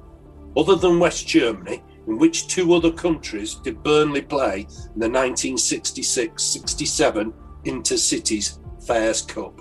Other 0.56 0.74
than 0.74 0.98
West 0.98 1.28
Germany, 1.28 1.82
in 2.08 2.18
which 2.18 2.48
two 2.48 2.72
other 2.74 2.90
countries 2.90 3.56
did 3.56 3.82
Burnley 3.82 4.22
play 4.22 4.60
in 4.60 5.00
the 5.00 5.08
1966 5.08 6.42
67 6.42 7.32
Intercities 7.64 8.58
Fairs 8.86 9.22
Cup? 9.22 9.60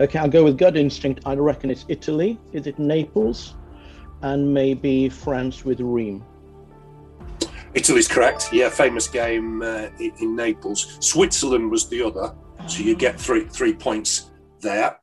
Okay, 0.00 0.18
I'll 0.18 0.28
go 0.28 0.42
with 0.42 0.58
gut 0.58 0.76
instinct. 0.76 1.20
I 1.24 1.34
reckon 1.36 1.70
it's 1.70 1.84
Italy. 1.88 2.40
Is 2.52 2.66
it 2.66 2.78
Naples? 2.80 3.54
And 4.22 4.52
maybe 4.52 5.08
France 5.08 5.64
with 5.64 5.80
Reims. 5.80 6.24
Italy's 7.74 8.08
correct. 8.08 8.52
Yeah, 8.52 8.68
famous 8.68 9.06
game 9.06 9.62
uh, 9.62 9.88
in, 10.00 10.12
in 10.20 10.36
Naples. 10.36 10.96
Switzerland 11.00 11.70
was 11.70 11.88
the 11.88 12.02
other, 12.02 12.34
so 12.66 12.82
you 12.82 12.94
get 12.96 13.20
three 13.20 13.46
three 13.46 13.74
points 13.74 14.30
there. 14.60 14.98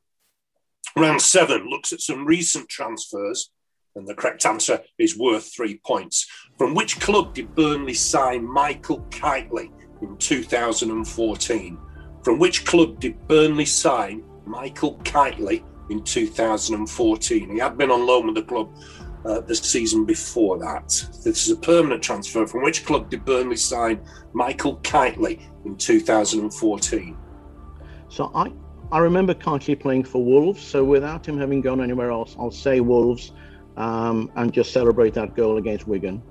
Round 0.96 1.20
seven 1.20 1.68
looks 1.68 1.92
at 1.92 2.00
some 2.00 2.24
recent 2.26 2.68
transfers, 2.68 3.51
and 3.94 4.06
the 4.06 4.14
correct 4.14 4.46
answer 4.46 4.80
is 4.98 5.18
worth 5.18 5.52
three 5.54 5.78
points. 5.84 6.26
From 6.58 6.74
which 6.74 7.00
club 7.00 7.34
did 7.34 7.54
Burnley 7.54 7.94
sign 7.94 8.44
Michael 8.46 9.00
Kightly 9.10 9.70
in 10.00 10.16
2014? 10.16 11.78
From 12.24 12.38
which 12.38 12.64
club 12.64 13.00
did 13.00 13.26
Burnley 13.28 13.66
sign 13.66 14.24
Michael 14.46 14.94
Kightly 15.04 15.64
in 15.90 16.02
2014? 16.02 17.50
He 17.50 17.58
had 17.58 17.76
been 17.76 17.90
on 17.90 18.06
loan 18.06 18.26
with 18.26 18.36
the 18.36 18.42
club 18.42 18.74
uh, 19.24 19.40
the 19.40 19.54
season 19.54 20.04
before 20.04 20.58
that. 20.58 20.88
This 21.24 21.46
is 21.46 21.50
a 21.50 21.56
permanent 21.56 22.02
transfer. 22.02 22.46
From 22.46 22.62
which 22.62 22.84
club 22.84 23.10
did 23.10 23.24
Burnley 23.24 23.56
sign 23.56 24.00
Michael 24.32 24.76
Kightly 24.76 25.40
in 25.64 25.76
2014? 25.76 27.16
So 28.08 28.30
I, 28.34 28.52
I 28.90 28.98
remember 28.98 29.34
Kightly 29.34 29.74
playing 29.74 30.04
for 30.04 30.24
Wolves. 30.24 30.62
So 30.62 30.84
without 30.84 31.26
him 31.26 31.38
having 31.38 31.60
gone 31.60 31.80
anywhere 31.80 32.10
else, 32.10 32.36
I'll 32.38 32.50
say 32.50 32.80
Wolves 32.80 33.32
um, 33.76 34.30
and 34.36 34.52
just 34.52 34.72
celebrate 34.72 35.14
that 35.14 35.34
goal 35.34 35.56
against 35.58 35.86
Wigan. 35.86 36.22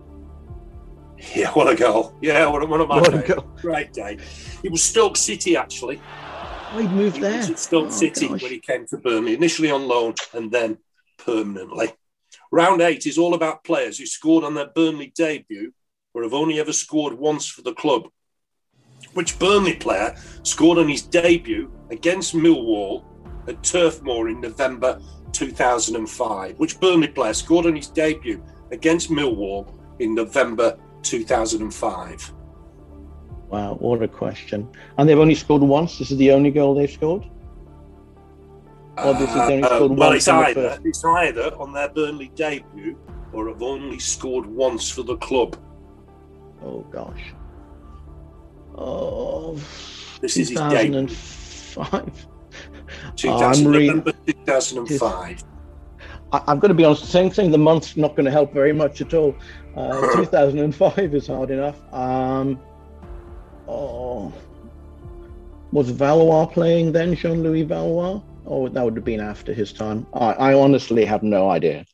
Yeah, 1.36 1.52
what 1.52 1.72
a 1.72 1.76
goal. 1.76 2.16
Yeah, 2.22 2.48
what 2.48 2.64
a, 2.64 2.66
one 2.66 2.82
of 2.82 2.88
my 2.88 3.00
What 3.00 3.14
a 3.14 3.20
goal. 3.20 3.44
Great 3.62 3.94
day. 3.94 4.18
It 4.64 4.72
was 4.72 4.82
Stoke 4.84 5.16
City, 5.18 5.56
actually. 5.56 6.02
Oh, 6.74 6.80
he 6.80 6.88
moved 6.88 7.18
He 7.18 7.22
there. 7.22 7.44
Stoke 7.58 7.88
Oh, 7.88 7.90
City 7.92 8.28
gosh. 8.28 8.42
when 8.42 8.52
he 8.52 8.60
came 8.60 8.88
to 8.88 8.98
Burnley, 8.98 9.34
initially 9.36 9.70
on 9.70 9.88
loan 9.88 10.16
and 10.34 10.52
then 10.52 10.78
permanently. 11.18 11.94
Round 12.52 12.82
eight 12.82 13.06
is 13.06 13.18
all 13.18 13.34
about 13.34 13.64
players 13.64 13.98
who 14.00 14.06
scored 14.06 14.44
on 14.44 14.56
their 14.56 14.70
Burnley 14.74 15.12
debut 15.16 15.74
or 16.14 16.24
have 16.24 16.34
only 16.34 16.60
ever 16.60 16.74
scored 16.74 17.14
once 17.14 17.48
for 17.48 17.62
the 17.62 17.74
club. 17.74 18.08
Which 19.14 19.38
Burnley 19.38 19.76
player 19.76 20.16
scored 20.44 20.78
on 20.78 20.88
his 20.90 21.02
debut 21.02 21.72
against 21.92 22.34
Millwall 22.34 23.04
at 23.48 23.62
Turf 23.64 24.02
Moor 24.02 24.30
in 24.30 24.42
November 24.42 25.00
2005? 25.32 26.58
Which 26.60 26.80
Burnley 26.80 27.08
player 27.08 27.34
scored 27.34 27.66
on 27.66 27.76
his 27.76 27.88
debut 27.88 28.44
against 28.72 29.10
Millwall 29.10 29.74
in 30.00 30.16
November 30.16 30.78
2005? 31.04 32.34
Wow, 33.50 33.74
what 33.76 34.02
a 34.02 34.08
question. 34.08 34.70
And 34.98 35.08
they've 35.10 35.20
only 35.20 35.36
scored 35.36 35.62
once. 35.62 35.98
This 36.00 36.12
is 36.12 36.18
the 36.18 36.32
only 36.32 36.52
goal 36.52 36.74
they've 36.76 36.90
scored. 36.90 37.26
Obviously, 38.98 39.40
they 39.40 39.56
only 39.56 39.64
Uh, 39.64 39.76
scored 39.76 39.92
well, 39.92 40.10
once 40.10 40.16
it's 40.18 40.28
either 40.28 40.80
it's 40.86 41.04
either 41.06 41.56
on 41.58 41.74
their 41.74 41.90
Burnley 41.90 42.32
debut 42.36 42.98
or 43.34 43.48
have 43.50 43.62
only 43.62 44.00
scored 44.00 44.46
once 44.46 44.90
for 44.90 45.04
the 45.04 45.18
club. 45.18 45.58
Oh 46.64 46.82
gosh. 46.92 47.34
Oh, 48.76 49.56
This 50.22 50.38
is 50.38 50.50
his 50.50 50.58
debut. 50.60 51.08
2005. 51.08 52.28
2000, 53.16 53.66
I'm 53.68 53.72
re- 53.72 53.88
November 53.88 54.12
2005. 54.26 55.44
I, 56.34 56.42
I've 56.48 56.60
got 56.60 56.68
to 56.68 56.74
be 56.74 56.86
honest. 56.86 57.06
Saying 57.06 57.34
saying 57.34 57.52
the 57.52 57.58
month's 57.58 57.98
not 57.98 58.16
going 58.16 58.26
to 58.26 58.32
help 58.32 58.54
very 58.54 58.74
much 58.74 59.02
at 59.02 59.14
all. 59.14 59.36
Uh, 59.76 60.00
2005 60.16 61.16
is 61.16 61.28
hard 61.28 61.52
enough. 61.52 61.82
Um, 61.94 62.60
oh, 63.68 64.34
was 65.72 65.90
Valois 65.90 66.46
playing 66.48 66.92
then? 66.92 67.16
Jean-Louis 67.16 67.64
Valois? 67.64 68.22
Oh, 68.46 68.68
that 68.68 68.84
would 68.84 68.96
have 68.96 69.06
been 69.06 69.20
after 69.22 69.54
his 69.54 69.72
time. 69.72 70.06
I, 70.14 70.34
I 70.34 70.54
honestly 70.54 71.06
have 71.06 71.24
no 71.24 71.50
idea. 71.50 71.86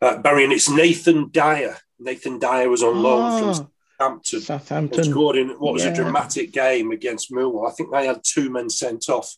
Uh, 0.00 0.18
Barry, 0.18 0.44
and 0.44 0.52
it's 0.52 0.68
Nathan 0.68 1.30
Dyer. 1.32 1.76
Nathan 1.98 2.38
Dyer 2.38 2.68
was 2.68 2.82
on 2.82 3.02
loan 3.02 3.20
Ah, 3.22 3.38
from 3.38 3.54
Southampton. 3.98 4.40
Southampton. 4.40 5.04
scored 5.04 5.36
in 5.36 5.48
what 5.50 5.72
was 5.72 5.84
Yeah. 5.84 5.92
a 5.92 5.94
dramatic 5.94 6.52
game 6.52 6.90
against 6.90 7.30
Millwall. 7.32 7.68
I 7.68 7.72
think 7.72 7.92
they 7.92 8.06
had 8.06 8.20
two 8.24 8.50
men 8.50 8.68
sent 8.68 9.08
off 9.08 9.36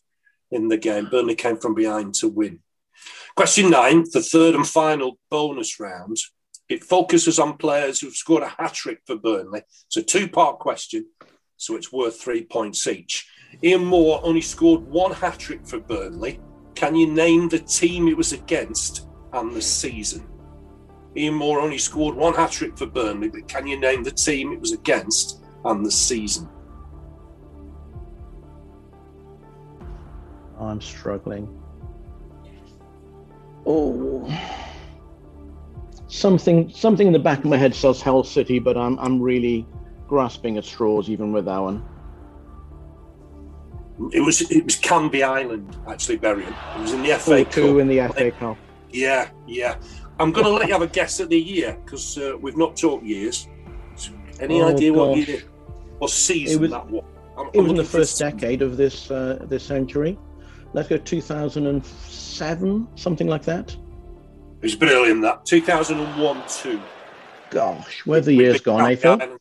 in 0.51 0.67
the 0.67 0.77
game. 0.77 1.07
Burnley 1.09 1.35
came 1.35 1.57
from 1.57 1.73
behind 1.73 2.13
to 2.15 2.27
win. 2.27 2.59
Question 3.35 3.69
nine, 3.69 4.05
the 4.13 4.21
third 4.21 4.55
and 4.55 4.67
final 4.67 5.19
bonus 5.29 5.79
round. 5.79 6.17
It 6.69 6.83
focuses 6.83 7.37
on 7.37 7.57
players 7.57 7.99
who've 7.99 8.15
scored 8.15 8.43
a 8.43 8.47
hat 8.47 8.73
trick 8.73 8.99
for 9.05 9.17
Burnley. 9.17 9.61
It's 9.87 9.97
a 9.97 10.01
two 10.01 10.27
part 10.27 10.59
question, 10.59 11.07
so 11.57 11.75
it's 11.75 11.91
worth 11.91 12.19
three 12.19 12.43
points 12.43 12.87
each. 12.87 13.27
Ian 13.63 13.85
Moore 13.85 14.19
only 14.23 14.41
scored 14.41 14.81
one 14.81 15.11
hat 15.11 15.37
trick 15.37 15.65
for 15.67 15.79
Burnley. 15.79 16.39
Can 16.73 16.95
you 16.95 17.07
name 17.07 17.49
the 17.49 17.59
team 17.59 18.07
it 18.07 18.17
was 18.17 18.33
against 18.33 19.07
and 19.33 19.53
the 19.53 19.61
season? 19.61 20.27
Ian 21.15 21.35
Moore 21.35 21.61
only 21.61 21.77
scored 21.77 22.15
one 22.15 22.33
hat 22.33 22.51
trick 22.51 22.77
for 22.77 22.87
Burnley, 22.87 23.29
but 23.29 23.47
can 23.47 23.67
you 23.67 23.79
name 23.79 24.03
the 24.03 24.11
team 24.11 24.51
it 24.51 24.59
was 24.59 24.73
against 24.73 25.41
and 25.63 25.85
the 25.85 25.91
season? 25.91 26.49
I'm 30.59 30.81
struggling. 30.81 31.47
Oh, 33.65 34.29
something 36.07 36.69
something 36.69 37.07
in 37.07 37.13
the 37.13 37.19
back 37.19 37.39
of 37.39 37.45
my 37.45 37.57
head 37.57 37.73
says 37.73 38.01
Hull 38.01 38.23
City, 38.23 38.59
but 38.59 38.77
I'm 38.77 38.97
I'm 38.99 39.21
really 39.21 39.65
grasping 40.07 40.57
at 40.57 40.65
straws 40.65 41.09
even 41.09 41.31
with 41.31 41.45
that 41.45 41.57
one. 41.57 41.83
It 44.11 44.19
was 44.21 44.41
it 44.51 44.63
was 44.65 44.75
Canvey 44.75 45.23
Island 45.23 45.77
actually, 45.87 46.17
Berrien. 46.17 46.53
It 46.77 46.81
was 46.81 46.93
in 46.93 47.01
the 47.01 47.09
FA 47.13 47.19
Four 47.19 47.45
two 47.45 47.71
Cup. 47.73 47.79
in 47.81 47.87
the 47.87 48.07
FA 48.13 48.31
Cup. 48.31 48.57
Yeah, 48.91 49.29
yeah. 49.47 49.75
I'm 50.19 50.31
going 50.31 50.45
to 50.45 50.51
let 50.51 50.67
you 50.67 50.73
have 50.73 50.81
a 50.81 50.87
guess 50.87 51.19
at 51.19 51.29
the 51.29 51.37
year 51.37 51.77
because 51.83 52.17
uh, 52.17 52.37
we've 52.39 52.55
not 52.55 52.77
talked 52.77 53.03
years. 53.03 53.49
Any 54.39 54.61
Oh, 54.61 54.69
idea 54.69 54.93
what 54.93 55.17
year, 55.17 55.41
what 55.97 56.09
season 56.09 56.57
It 56.57 56.61
was- 56.61 56.71
that 56.71 56.89
was? 56.89 57.03
I'm- 57.37 57.47
It 57.53 57.57
I'm 57.59 57.63
was 57.63 57.71
in 57.71 57.77
the 57.77 57.83
first 57.83 58.17
decade 58.19 58.61
of 58.61 58.77
this 58.77 59.11
uh, 59.11 59.45
this 59.49 59.63
century. 59.63 60.17
Let's 60.75 60.89
go 60.89 60.97
2007, 60.97 62.87
something 62.95 63.27
like 63.27 63.43
that. 63.43 63.71
It 63.71 63.79
was 64.61 64.73
a 64.73 64.77
bit 64.77 64.91
earlier 64.91 65.13
than 65.13 65.21
that. 65.21 65.45
2001 65.45 66.43
2. 66.49 66.81
Gosh, 67.49 68.05
where 68.05 68.19
the 68.19 68.35
We 68.35 68.43
years 68.43 68.59
gone, 68.59 68.91
eh, 68.91 68.97
Phil? 68.97 69.39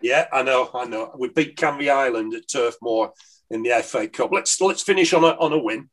Yeah, 0.00 0.26
I 0.32 0.42
know, 0.42 0.68
I 0.74 0.86
know. 0.86 1.14
We 1.16 1.28
beat 1.28 1.56
Canvey 1.56 1.88
Island 1.88 2.34
at 2.34 2.48
Turf 2.48 2.74
Moor 2.82 3.12
in 3.48 3.62
the 3.62 3.80
FA 3.84 4.08
Cup. 4.08 4.32
Let's 4.32 4.60
let's 4.60 4.82
finish 4.82 5.12
on 5.12 5.22
a 5.22 5.28
on 5.28 5.52
a 5.52 5.58
win. 5.58 5.88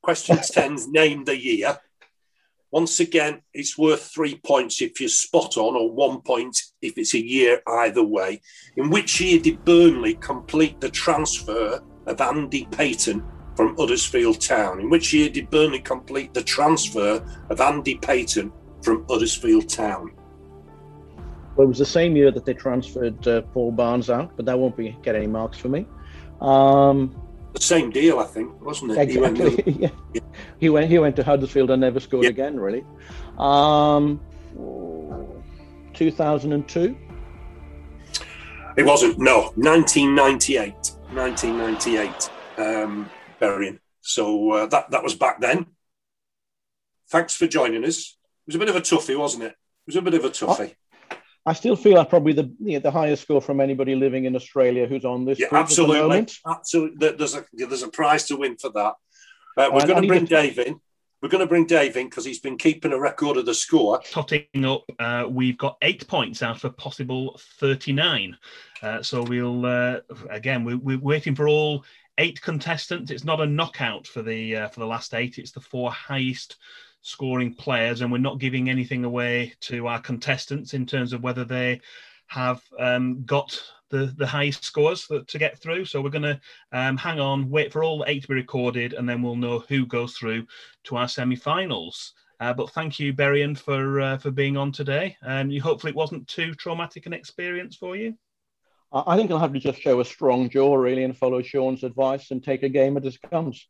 Question 0.00 0.36
10's 0.38 0.88
name 0.88 1.24
the 1.24 1.36
year. 1.38 1.78
Once 2.70 2.98
again, 2.98 3.42
it's 3.52 3.76
worth 3.76 4.10
three 4.10 4.40
points 4.42 4.80
if 4.80 5.00
you're 5.00 5.10
spot 5.10 5.58
on, 5.58 5.76
or 5.76 5.92
one 5.92 6.22
point 6.22 6.62
if 6.80 6.96
it's 6.96 7.12
a 7.12 7.22
year 7.22 7.60
either 7.66 8.02
way. 8.02 8.40
In 8.78 8.88
which 8.88 9.20
year 9.20 9.38
did 9.38 9.66
Burnley 9.66 10.14
complete 10.14 10.80
the 10.80 10.88
transfer 10.88 11.82
of 12.06 12.20
Andy 12.22 12.66
Payton 12.70 13.22
from 13.56 13.76
Huddersfield 13.76 14.40
Town? 14.40 14.80
In 14.80 14.90
which 14.90 15.12
year 15.12 15.28
did 15.28 15.50
Burnley 15.50 15.80
complete 15.80 16.34
the 16.34 16.42
transfer 16.42 17.24
of 17.48 17.60
Andy 17.60 17.96
Payton 17.96 18.52
from 18.82 19.04
Huddersfield 19.08 19.68
Town? 19.68 20.12
Well, 21.56 21.66
it 21.66 21.68
was 21.68 21.78
the 21.78 21.86
same 21.86 22.16
year 22.16 22.30
that 22.30 22.44
they 22.44 22.54
transferred 22.54 23.26
uh, 23.26 23.42
Paul 23.42 23.72
Barnes 23.72 24.08
out, 24.08 24.36
but 24.36 24.46
that 24.46 24.58
won't 24.58 24.76
be 24.76 24.96
get 25.02 25.14
any 25.14 25.26
marks 25.26 25.58
for 25.58 25.68
me. 25.68 25.86
Um, 26.40 27.14
the 27.52 27.60
same 27.60 27.90
deal, 27.90 28.18
I 28.20 28.24
think, 28.24 28.60
wasn't 28.64 28.92
it? 28.92 28.98
Exactly. 28.98 29.50
He 29.50 29.72
went, 29.72 29.94
yeah. 30.14 30.20
he 30.58 30.68
went, 30.68 30.90
he 30.90 30.98
went 30.98 31.16
to 31.16 31.24
Huddersfield 31.24 31.70
and 31.70 31.80
never 31.80 32.00
scored 32.00 32.24
yeah. 32.24 32.30
again, 32.30 32.58
really. 32.58 32.84
Um, 33.38 34.20
2002? 35.94 36.96
It 38.76 38.84
wasn't, 38.84 39.18
no. 39.18 39.52
1998. 39.56 40.72
1998, 41.12 42.30
um, 42.58 43.10
Berrien. 43.40 43.80
So 44.00 44.52
uh, 44.52 44.66
that, 44.66 44.90
that 44.92 45.02
was 45.02 45.14
back 45.14 45.40
then. 45.40 45.66
Thanks 47.10 47.34
for 47.34 47.46
joining 47.46 47.84
us. 47.84 48.16
It 48.46 48.54
was 48.54 48.56
a 48.56 48.58
bit 48.58 48.68
of 48.68 48.76
a 48.76 48.80
toughie, 48.80 49.18
wasn't 49.18 49.44
it? 49.44 49.52
It 49.52 49.86
was 49.86 49.96
a 49.96 50.02
bit 50.02 50.14
of 50.14 50.24
a 50.24 50.30
toughie. 50.30 50.74
I 51.46 51.54
still 51.54 51.74
feel 51.74 51.98
I'm 51.98 52.06
probably 52.06 52.34
the 52.34 52.52
you 52.60 52.74
know, 52.74 52.80
the 52.80 52.90
highest 52.90 53.22
score 53.22 53.40
from 53.40 53.60
anybody 53.60 53.94
living 53.94 54.26
in 54.26 54.36
Australia 54.36 54.86
who's 54.86 55.04
on 55.04 55.24
this. 55.24 55.40
Yeah, 55.40 55.48
absolutely, 55.52 56.26
absolutely. 56.46 57.12
There's 57.12 57.34
a 57.34 57.44
there's 57.52 57.82
a 57.82 57.88
prize 57.88 58.26
to 58.26 58.36
win 58.36 58.56
for 58.56 58.70
that. 58.70 58.94
Uh, 59.56 59.70
we're 59.72 59.86
going 59.86 60.02
to 60.02 60.08
bring 60.08 60.26
Dave 60.26 60.58
in. 60.58 60.80
We're 61.22 61.28
going 61.28 61.42
to 61.42 61.46
bring 61.46 61.66
Dave 61.66 61.96
in 61.96 62.08
because 62.08 62.24
he's 62.24 62.40
been 62.40 62.56
keeping 62.56 62.92
a 62.92 62.98
record 62.98 63.36
of 63.36 63.44
the 63.44 63.54
score. 63.54 64.00
Totting 64.10 64.64
up, 64.64 64.84
uh, 64.98 65.26
we've 65.28 65.58
got 65.58 65.76
eight 65.82 66.08
points 66.08 66.42
out 66.42 66.56
of 66.56 66.64
a 66.64 66.70
possible 66.70 67.38
39. 67.58 68.38
Uh, 68.82 69.02
so 69.02 69.22
we'll, 69.22 69.66
uh, 69.66 70.00
again, 70.30 70.64
we, 70.64 70.76
we're 70.76 70.98
waiting 70.98 71.34
for 71.34 71.46
all 71.46 71.84
eight 72.20 72.40
contestants. 72.40 73.10
It's 73.10 73.24
not 73.24 73.40
a 73.40 73.46
knockout 73.46 74.06
for 74.06 74.22
the 74.22 74.56
uh, 74.56 74.68
for 74.68 74.80
the 74.80 74.86
last 74.86 75.14
eight. 75.14 75.38
It's 75.38 75.52
the 75.52 75.60
four 75.60 75.90
highest 75.90 76.56
scoring 77.02 77.54
players, 77.54 78.00
and 78.00 78.12
we're 78.12 78.18
not 78.18 78.38
giving 78.38 78.68
anything 78.68 79.04
away 79.04 79.54
to 79.62 79.86
our 79.88 80.00
contestants 80.00 80.74
in 80.74 80.86
terms 80.86 81.12
of 81.12 81.22
whether 81.22 81.44
they 81.44 81.80
have 82.26 82.62
um, 82.78 83.24
got 83.24 83.60
the, 83.88 84.14
the 84.18 84.26
highest 84.26 84.62
scores 84.64 85.08
to 85.26 85.38
get 85.38 85.58
through. 85.58 85.84
So 85.84 86.00
we're 86.00 86.10
going 86.10 86.22
to 86.22 86.40
um, 86.72 86.96
hang 86.96 87.18
on, 87.18 87.50
wait 87.50 87.72
for 87.72 87.82
all 87.82 88.04
eight 88.06 88.22
to 88.22 88.28
be 88.28 88.34
recorded, 88.34 88.92
and 88.92 89.08
then 89.08 89.22
we'll 89.22 89.34
know 89.34 89.64
who 89.68 89.86
goes 89.86 90.14
through 90.14 90.46
to 90.84 90.96
our 90.96 91.08
semi-finals. 91.08 92.12
Uh, 92.38 92.52
but 92.52 92.70
thank 92.70 93.00
you, 93.00 93.12
Berrien, 93.12 93.54
for 93.54 94.00
uh, 94.00 94.18
for 94.18 94.30
being 94.30 94.56
on 94.56 94.72
today. 94.72 95.16
And 95.22 95.52
you, 95.52 95.60
hopefully, 95.60 95.90
it 95.90 95.96
wasn't 95.96 96.28
too 96.28 96.54
traumatic 96.54 97.06
an 97.06 97.12
experience 97.12 97.76
for 97.76 97.96
you. 97.96 98.14
I 98.92 99.16
think 99.16 99.30
I'll 99.30 99.38
have 99.38 99.52
to 99.52 99.60
just 99.60 99.80
show 99.80 100.00
a 100.00 100.04
strong 100.04 100.50
jaw, 100.50 100.74
really, 100.74 101.04
and 101.04 101.16
follow 101.16 101.42
Sean's 101.42 101.84
advice 101.84 102.30
and 102.30 102.42
take 102.42 102.62
a 102.62 102.68
game 102.68 102.96
as 102.96 103.06
it 103.06 103.30
comes. 103.30 103.66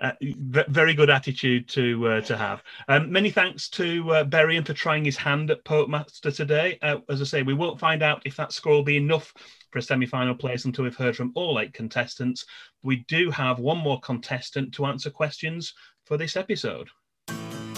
Uh, 0.00 0.10
very 0.20 0.92
good 0.92 1.08
attitude 1.08 1.68
to 1.68 2.08
uh, 2.08 2.20
to 2.22 2.36
have. 2.36 2.62
Um, 2.88 3.12
many 3.12 3.30
thanks 3.30 3.68
to 3.70 4.10
uh, 4.10 4.24
Berrien 4.24 4.64
for 4.64 4.72
trying 4.72 5.04
his 5.04 5.16
hand 5.16 5.50
at 5.50 5.64
Pope 5.64 5.88
Master 5.88 6.32
today. 6.32 6.78
Uh, 6.82 6.96
as 7.08 7.20
I 7.20 7.24
say, 7.24 7.42
we 7.42 7.54
won't 7.54 7.78
find 7.78 8.02
out 8.02 8.22
if 8.24 8.36
that 8.36 8.52
score 8.52 8.72
will 8.72 8.82
be 8.82 8.96
enough 8.96 9.32
for 9.70 9.78
a 9.78 9.82
semi-final 9.82 10.34
place 10.34 10.64
until 10.64 10.84
we've 10.84 10.96
heard 10.96 11.16
from 11.16 11.32
all 11.36 11.60
eight 11.60 11.74
contestants. 11.74 12.44
We 12.82 13.04
do 13.06 13.30
have 13.30 13.60
one 13.60 13.78
more 13.78 14.00
contestant 14.00 14.74
to 14.74 14.86
answer 14.86 15.10
questions 15.10 15.74
for 16.06 16.16
this 16.16 16.36
episode. 16.36 16.88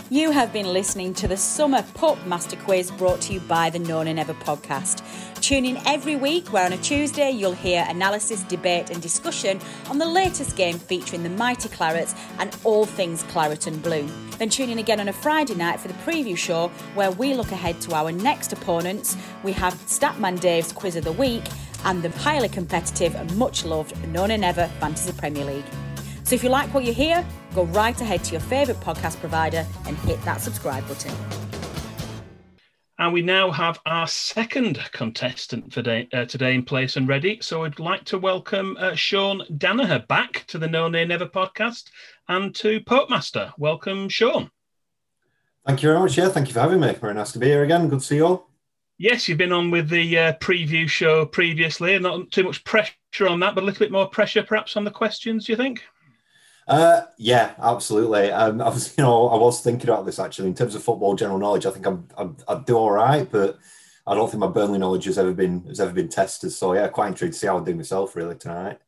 You 0.09 0.31
have 0.31 0.53
been 0.53 0.73
listening 0.73 1.15
to 1.15 1.27
the 1.27 1.37
Summer 1.37 1.83
Pope 1.95 2.25
Master 2.27 2.55
Quiz 2.59 2.93
brought 2.93 3.21
to 3.23 3.33
you 3.33 3.41
by 3.41 3.71
the 3.71 3.81
No 3.81 4.05
Nay 4.05 4.13
Never 4.13 4.35
podcast. 4.35 5.03
Tune 5.41 5.65
in 5.65 5.85
every 5.85 6.15
week 6.15 6.53
where 6.53 6.65
on 6.65 6.73
a 6.73 6.77
Tuesday 6.77 7.33
you'll 7.33 7.51
hear 7.51 7.85
analysis, 7.89 8.45
debate, 8.45 8.91
and 8.91 9.03
discussion 9.03 9.59
on 9.91 9.99
the 9.99 10.07
latest 10.07 10.57
game 10.57 10.79
featuring 10.79 11.25
the 11.25 11.29
mighty 11.31 11.69
Clarets 11.69 12.17
and 12.39 12.57
all 12.63 12.87
things 12.87 13.25
Claret 13.25 13.67
and 13.67 13.83
Blue. 13.83 14.09
Then 14.39 14.49
tune 14.49 14.71
in 14.71 14.79
again 14.79 15.01
on 15.01 15.09
a 15.09 15.13
Friday 15.13 15.57
night 15.57 15.81
for 15.81 15.89
the 15.89 15.95
preview 15.95 16.39
show 16.39 16.69
where 16.95 17.11
we 17.11 17.35
look 17.35 17.51
ahead 17.51 17.81
to 17.81 17.95
our 17.97 18.13
next 18.13 18.53
opponents. 18.53 19.17
We 19.43 19.51
have 19.55 19.75
Statman 19.87 20.39
Dave's 20.39 20.71
Quiz 20.71 20.95
of 20.95 21.03
the 21.03 21.11
Week 21.11 21.43
and 21.85 22.01
the 22.01 22.11
highly 22.11 22.49
competitive 22.49 23.17
and 23.17 23.37
much 23.37 23.65
loved 23.65 23.97
No 24.11 24.27
Nay 24.27 24.37
Never 24.37 24.69
Fantasy 24.79 25.11
Premier 25.15 25.45
League. 25.45 25.67
So 26.23 26.37
if 26.37 26.45
you 26.45 26.49
like 26.49 26.73
what 26.73 26.85
you 26.85 26.93
hear, 26.93 27.27
go 27.57 27.65
right 27.65 27.99
ahead 28.03 28.23
to 28.23 28.33
your 28.33 28.41
favourite 28.43 28.79
podcast 28.83 29.19
provider 29.19 29.67
and 29.87 29.97
hit 29.99 30.23
that 30.23 30.43
subscribe 30.43 30.87
button. 30.87 31.13
And 32.99 33.15
we 33.15 33.23
now 33.23 33.51
have 33.51 33.81
our 33.87 34.07
second 34.07 34.79
contestant 34.93 35.73
for 35.73 35.81
day, 35.81 36.07
uh, 36.13 36.27
today 36.27 36.55
in 36.55 36.65
place 36.65 36.97
and 36.97 37.09
ready. 37.09 37.39
So 37.41 37.65
I'd 37.65 37.79
like 37.79 38.05
to 38.05 38.19
welcome 38.19 38.77
uh, 38.79 38.95
Sean 38.95 39.43
Danaher 39.51 40.07
back 40.07 40.45
to 40.49 40.59
the 40.59 40.69
No 40.69 40.89
Nay 40.89 41.07
Never 41.07 41.27
podcast 41.27 41.91
and 42.29 42.55
to 42.57 42.81
Pope 42.83 43.09
Master. 43.09 43.55
Welcome, 43.57 44.11
Sean. 44.11 44.51
Thank 45.67 45.83
you 45.83 45.89
very 45.89 46.01
much. 46.01 46.17
Yeah, 46.17 46.29
thank 46.29 46.49
you 46.49 46.55
for 46.55 46.61
having 46.61 46.81
me. 46.81 46.93
Very 46.93 47.15
nice 47.15 47.33
to 47.33 47.39
be 47.39 47.47
here 47.47 47.65
again. 47.65 47.89
Good 47.89 48.01
to 48.01 48.05
see 48.05 48.17
you 48.17 48.27
all. 48.27 48.51
Yes, 48.99 49.29
you've 49.29 49.39
been 49.39 49.53
on 49.53 49.71
with 49.71 49.89
the 49.89 50.19
uh, 50.19 50.33
preview 50.35 50.89
show 50.89 51.25
previously. 51.25 51.99
Not 51.99 52.31
too 52.31 52.45
much 52.45 52.65
pressure 52.65 53.29
on 53.29 53.41
that, 53.41 53.55
but 53.55 53.63
a 53.63 53.67
little 53.67 53.85
bit 53.85 53.93
more 53.93 54.09
pressure 54.09 54.43
perhaps 54.43 54.77
on 54.77 54.85
the 54.85 54.91
questions, 54.91 55.47
do 55.47 55.53
you 55.53 55.57
think? 55.57 55.83
Uh, 56.67 57.03
yeah, 57.17 57.55
absolutely. 57.59 58.31
Um, 58.33 58.61
I 58.61 58.69
was, 58.69 58.95
you 58.99 59.05
know, 59.05 59.29
I 59.29 59.37
was 59.37 59.61
thinking 59.61 59.89
about 59.89 60.07
this 60.07 60.19
actually 60.19 60.49
in 60.49 60.55
terms 60.55 60.75
of 60.75 60.83
football 60.83 61.15
general 61.15 61.39
knowledge. 61.39 61.67
I 61.67 61.71
think 61.71 61.87
I'm, 61.87 62.09
I'm 62.17 62.37
I 62.49 62.63
do 62.67 62.77
all 62.77 62.91
right, 62.91 63.31
but 63.31 63.59
I 64.07 64.15
don't 64.15 64.31
think 64.31 64.41
my 64.41 64.49
Burnley 64.49 64.79
knowledge 64.79 65.05
has 65.05 65.19
ever 65.19 65.33
been 65.33 65.65
has 65.67 65.81
ever 65.81 65.93
been 65.93 66.09
tested. 66.09 66.53
So 66.53 66.75
yeah, 66.75 66.89
quite 66.89 67.09
intrigued 67.09 67.35
to 67.35 67.39
see 67.39 67.47
how 67.47 67.59
I 67.59 67.65
do 67.65 67.75
myself 67.75 68.17
really 68.17 68.37
tonight. 68.37 68.79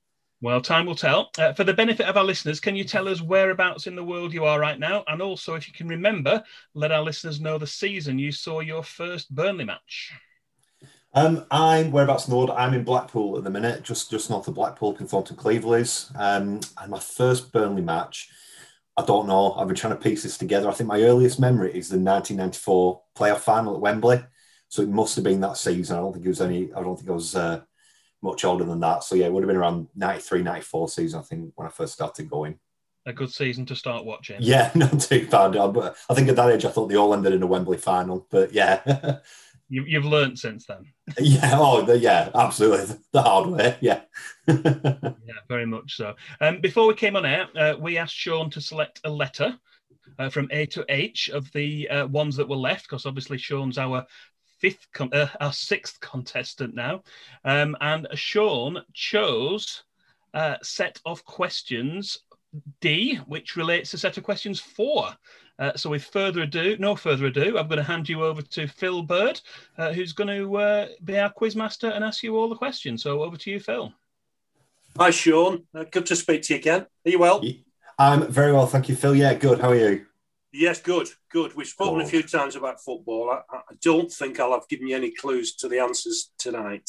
Well, 0.40 0.60
time 0.60 0.86
will 0.86 0.94
tell. 0.94 1.30
Uh, 1.36 1.52
for 1.52 1.64
the 1.64 1.74
benefit 1.74 2.06
of 2.06 2.16
our 2.16 2.22
listeners, 2.22 2.60
can 2.60 2.76
you 2.76 2.84
tell 2.84 3.08
us 3.08 3.20
whereabouts 3.20 3.88
in 3.88 3.96
the 3.96 4.04
world 4.04 4.32
you 4.32 4.44
are 4.44 4.60
right 4.60 4.78
now? 4.78 5.02
And 5.08 5.20
also, 5.20 5.54
if 5.54 5.66
you 5.66 5.74
can 5.74 5.88
remember, 5.88 6.44
let 6.74 6.92
our 6.92 7.02
listeners 7.02 7.40
know 7.40 7.58
the 7.58 7.66
season 7.66 8.20
you 8.20 8.30
saw 8.30 8.60
your 8.60 8.84
first 8.84 9.34
Burnley 9.34 9.64
match. 9.64 10.12
Um, 11.18 11.46
I'm 11.50 11.90
whereabouts 11.90 12.28
in 12.28 12.30
the 12.30 12.36
world. 12.36 12.50
I'm 12.50 12.74
in 12.74 12.84
Blackpool 12.84 13.36
at 13.36 13.42
the 13.42 13.50
minute, 13.50 13.82
just 13.82 14.08
just 14.08 14.30
north 14.30 14.46
of 14.46 14.54
Blackpool, 14.54 14.94
Thornton 14.94 15.36
Cleveleys. 15.36 16.14
Um, 16.16 16.60
and 16.80 16.90
my 16.92 17.00
first 17.00 17.50
Burnley 17.50 17.82
match, 17.82 18.30
I 18.96 19.04
don't 19.04 19.26
know. 19.26 19.54
I've 19.54 19.66
been 19.66 19.74
trying 19.74 19.96
to 19.96 20.00
piece 20.00 20.22
this 20.22 20.38
together. 20.38 20.68
I 20.68 20.72
think 20.74 20.86
my 20.86 21.02
earliest 21.02 21.40
memory 21.40 21.70
is 21.70 21.88
the 21.88 21.98
1994 21.98 23.02
playoff 23.16 23.38
final 23.38 23.74
at 23.74 23.80
Wembley. 23.80 24.22
So 24.68 24.82
it 24.82 24.90
must 24.90 25.16
have 25.16 25.24
been 25.24 25.40
that 25.40 25.56
season. 25.56 25.96
I 25.96 26.00
don't 26.00 26.12
think 26.12 26.24
it 26.24 26.28
was 26.28 26.40
any. 26.40 26.72
I 26.72 26.82
don't 26.82 26.96
think 26.96 27.10
I 27.10 27.14
was 27.14 27.34
uh, 27.34 27.62
much 28.22 28.44
older 28.44 28.62
than 28.62 28.78
that. 28.80 29.02
So 29.02 29.16
yeah, 29.16 29.26
it 29.26 29.32
would 29.32 29.42
have 29.42 29.48
been 29.48 29.56
around 29.56 29.88
93, 29.96 30.44
94 30.44 30.88
season. 30.88 31.18
I 31.18 31.22
think 31.24 31.52
when 31.56 31.66
I 31.66 31.70
first 31.70 31.94
started 31.94 32.30
going. 32.30 32.60
A 33.06 33.12
good 33.12 33.32
season 33.32 33.66
to 33.66 33.74
start 33.74 34.04
watching. 34.04 34.36
Yeah, 34.38 34.70
not 34.76 35.00
too 35.00 35.26
bad. 35.26 35.52
But 35.52 35.96
I 36.08 36.14
think 36.14 36.28
at 36.28 36.36
that 36.36 36.50
age, 36.50 36.64
I 36.64 36.70
thought 36.70 36.86
they 36.86 36.96
all 36.96 37.12
ended 37.12 37.32
in 37.32 37.42
a 37.42 37.46
Wembley 37.46 37.78
final. 37.78 38.24
But 38.30 38.52
yeah. 38.52 39.18
You, 39.68 39.84
you've 39.84 40.04
learned 40.04 40.38
since 40.38 40.66
then. 40.66 40.86
Yeah. 41.18 41.50
Oh, 41.54 41.92
yeah. 41.92 42.30
Absolutely. 42.34 42.96
The 43.12 43.22
hard 43.22 43.50
way. 43.50 43.76
Yeah. 43.80 44.00
yeah. 44.46 45.40
Very 45.48 45.66
much 45.66 45.96
so. 45.96 46.14
Um, 46.40 46.60
before 46.60 46.86
we 46.86 46.94
came 46.94 47.16
on 47.16 47.26
air, 47.26 47.48
uh, 47.56 47.74
we 47.78 47.98
asked 47.98 48.14
Sean 48.14 48.50
to 48.50 48.60
select 48.60 49.00
a 49.04 49.10
letter 49.10 49.58
uh, 50.18 50.28
from 50.28 50.48
A 50.50 50.66
to 50.66 50.84
H 50.88 51.28
of 51.30 51.50
the 51.52 51.88
uh, 51.88 52.06
ones 52.06 52.36
that 52.36 52.48
were 52.48 52.56
left, 52.56 52.84
because 52.84 53.06
obviously 53.06 53.38
Sean's 53.38 53.78
our 53.78 54.06
fifth, 54.58 54.86
con- 54.92 55.12
uh, 55.12 55.28
our 55.40 55.52
sixth 55.52 56.00
contestant 56.00 56.74
now, 56.74 57.02
um, 57.44 57.76
and 57.80 58.06
Sean 58.14 58.82
chose 58.92 59.84
a 60.34 60.58
set 60.62 61.00
of 61.06 61.24
questions 61.24 62.18
D, 62.80 63.16
which 63.26 63.56
relates 63.56 63.90
to 63.90 63.98
set 63.98 64.16
of 64.16 64.24
questions 64.24 64.60
four. 64.60 65.14
Uh, 65.58 65.76
so, 65.76 65.90
with 65.90 66.04
further 66.04 66.42
ado, 66.42 66.76
no 66.78 66.94
further 66.94 67.26
ado, 67.26 67.58
I'm 67.58 67.66
going 67.66 67.78
to 67.78 67.82
hand 67.82 68.08
you 68.08 68.24
over 68.24 68.42
to 68.42 68.68
Phil 68.68 69.02
Bird, 69.02 69.40
uh, 69.76 69.92
who's 69.92 70.12
going 70.12 70.28
to 70.28 70.56
uh, 70.56 70.88
be 71.04 71.18
our 71.18 71.30
quiz 71.30 71.56
master 71.56 71.88
and 71.88 72.04
ask 72.04 72.22
you 72.22 72.36
all 72.36 72.48
the 72.48 72.54
questions. 72.54 73.02
So, 73.02 73.22
over 73.24 73.36
to 73.36 73.50
you, 73.50 73.58
Phil. 73.58 73.92
Hi, 74.96 75.10
Sean. 75.10 75.64
Uh, 75.74 75.84
good 75.90 76.06
to 76.06 76.16
speak 76.16 76.42
to 76.42 76.54
you 76.54 76.60
again. 76.60 76.86
Are 77.06 77.10
you 77.10 77.18
well? 77.18 77.42
I'm 77.98 78.30
very 78.30 78.52
well, 78.52 78.66
thank 78.66 78.88
you, 78.88 78.94
Phil. 78.94 79.14
Yeah, 79.14 79.34
good. 79.34 79.60
How 79.60 79.70
are 79.70 79.74
you? 79.74 80.06
Yes, 80.52 80.80
good, 80.80 81.08
good. 81.30 81.54
We've 81.56 81.66
spoken 81.66 82.00
a 82.00 82.06
few 82.06 82.22
times 82.22 82.56
about 82.56 82.80
football. 82.80 83.30
I, 83.30 83.42
I 83.52 83.74
don't 83.82 84.10
think 84.10 84.40
I'll 84.40 84.52
have 84.52 84.68
given 84.68 84.86
you 84.86 84.96
any 84.96 85.10
clues 85.10 85.54
to 85.56 85.68
the 85.68 85.80
answers 85.80 86.30
tonight. 86.38 86.88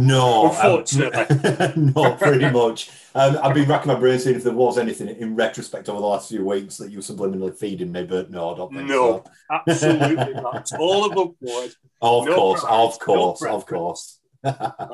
No, 0.00 0.48
unfortunately, 0.50 1.48
um, 1.66 1.92
not 1.94 2.18
pretty 2.18 2.50
much. 2.50 2.90
Um, 3.14 3.38
I've 3.42 3.54
been 3.54 3.68
racking 3.68 3.92
my 3.92 3.98
brain 3.98 4.18
seeing 4.18 4.36
if 4.36 4.44
there 4.44 4.52
was 4.52 4.78
anything 4.78 5.08
in 5.08 5.36
retrospect 5.36 5.88
over 5.88 6.00
the 6.00 6.06
last 6.06 6.28
few 6.28 6.44
weeks 6.44 6.76
that 6.78 6.90
you 6.90 6.98
were 6.98 7.02
subliminally 7.02 7.56
feeding 7.56 7.92
me, 7.92 8.04
but 8.04 8.30
no, 8.30 8.52
I 8.52 8.56
don't 8.56 8.74
think 8.74 8.88
no, 8.88 9.24
so. 9.24 9.30
absolutely 9.66 10.34
not. 10.42 10.70
All 10.78 11.10
above 11.10 11.38
board. 11.40 11.70
Of 12.00 12.26
no 12.26 12.34
course, 12.34 12.64
of 12.68 12.98
course, 12.98 13.42
no 13.42 13.54
of 13.56 13.66
course. 13.66 14.20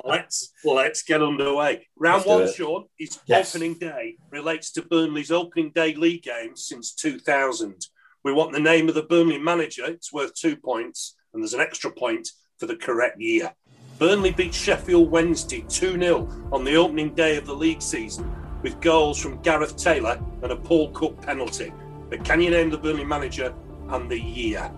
let's 0.04 0.52
let's 0.64 1.02
get 1.02 1.22
underway. 1.22 1.86
Round 1.98 2.24
one, 2.24 2.42
it. 2.42 2.54
Sean, 2.54 2.84
is 2.98 3.18
Yes. 3.26 3.54
opening 3.54 3.74
day. 3.74 4.16
Relates 4.30 4.72
to 4.72 4.82
Burnley's 4.82 5.30
opening 5.30 5.70
day 5.74 5.94
league 5.94 6.22
game 6.22 6.56
since 6.56 6.94
2000. 6.94 7.86
We 8.24 8.32
want 8.32 8.52
the 8.52 8.60
name 8.60 8.88
of 8.88 8.94
the 8.94 9.02
Burnley 9.02 9.38
manager. 9.38 9.84
It's 9.86 10.12
worth 10.12 10.34
two 10.34 10.56
points, 10.56 11.14
and 11.32 11.42
there's 11.42 11.52
an 11.54 11.60
extra 11.60 11.90
point 11.90 12.28
for 12.58 12.66
the 12.66 12.76
correct 12.76 13.20
year. 13.20 13.52
Burnley 13.98 14.32
beat 14.32 14.52
Sheffield 14.52 15.10
Wednesday 15.10 15.64
2 15.68 15.98
0 15.98 16.28
on 16.52 16.64
the 16.64 16.74
opening 16.76 17.14
day 17.14 17.36
of 17.36 17.46
the 17.46 17.54
league 17.54 17.82
season 17.82 18.30
with 18.62 18.80
goals 18.80 19.20
from 19.20 19.40
Gareth 19.42 19.76
Taylor 19.76 20.20
and 20.42 20.52
a 20.52 20.56
Paul 20.56 20.90
Cook 20.90 21.20
penalty. 21.20 21.72
But 22.10 22.24
can 22.24 22.40
you 22.40 22.50
name 22.50 22.70
the 22.70 22.78
Burnley 22.78 23.04
manager 23.04 23.54
and 23.88 24.10
the 24.10 24.20
year? 24.20 24.70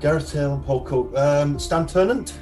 Gareth 0.00 0.32
Taylor 0.32 0.54
and 0.54 0.64
Paul 0.64 0.80
Cook. 0.82 1.14
Um, 1.16 1.58
Stan 1.58 1.86
Ternent. 1.86 2.38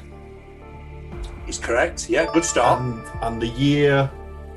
Is 1.48 1.58
correct. 1.58 2.08
Yeah, 2.10 2.30
good 2.32 2.44
start. 2.44 2.80
And, 2.82 3.02
and 3.22 3.40
the 3.40 3.46
year 3.48 4.10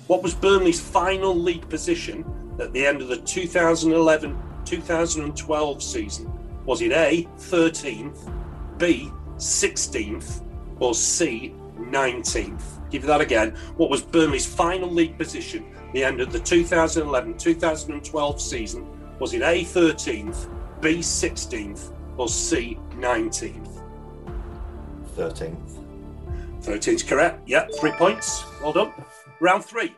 What 0.07 0.23
was 0.23 0.35
Burnley's 0.35 0.79
final 0.79 1.35
league 1.35 1.67
position 1.69 2.25
at 2.59 2.73
the 2.73 2.85
end 2.85 3.01
of 3.01 3.07
the 3.07 3.17
2011 3.17 4.37
2012 4.65 5.83
season? 5.83 6.31
Was 6.65 6.81
it 6.81 6.91
A, 6.91 7.27
13th, 7.37 8.31
B, 8.77 9.11
16th, 9.37 10.43
or 10.79 10.93
C, 10.93 11.55
19th? 11.77 12.89
Give 12.91 13.03
you 13.03 13.07
that 13.07 13.21
again. 13.21 13.55
What 13.77 13.89
was 13.89 14.01
Burnley's 14.03 14.45
final 14.45 14.89
league 14.89 15.17
position 15.17 15.65
the 15.93 16.03
end 16.03 16.21
of 16.21 16.31
the 16.31 16.39
2011 16.39 17.37
2012 17.37 18.41
season? 18.41 18.87
Was 19.19 19.33
it 19.33 19.41
A, 19.41 19.63
13th, 19.63 20.49
B, 20.81 20.97
16th, 20.97 21.93
or 22.17 22.27
C, 22.27 22.77
19th? 22.91 23.83
13th. 25.15 25.81
13's 26.61 27.03
correct. 27.03 27.47
Yeah, 27.47 27.67
three 27.79 27.91
points. 27.91 28.43
Well 28.61 28.73
done. 28.73 28.93
Round 29.39 29.65
three, 29.65 29.95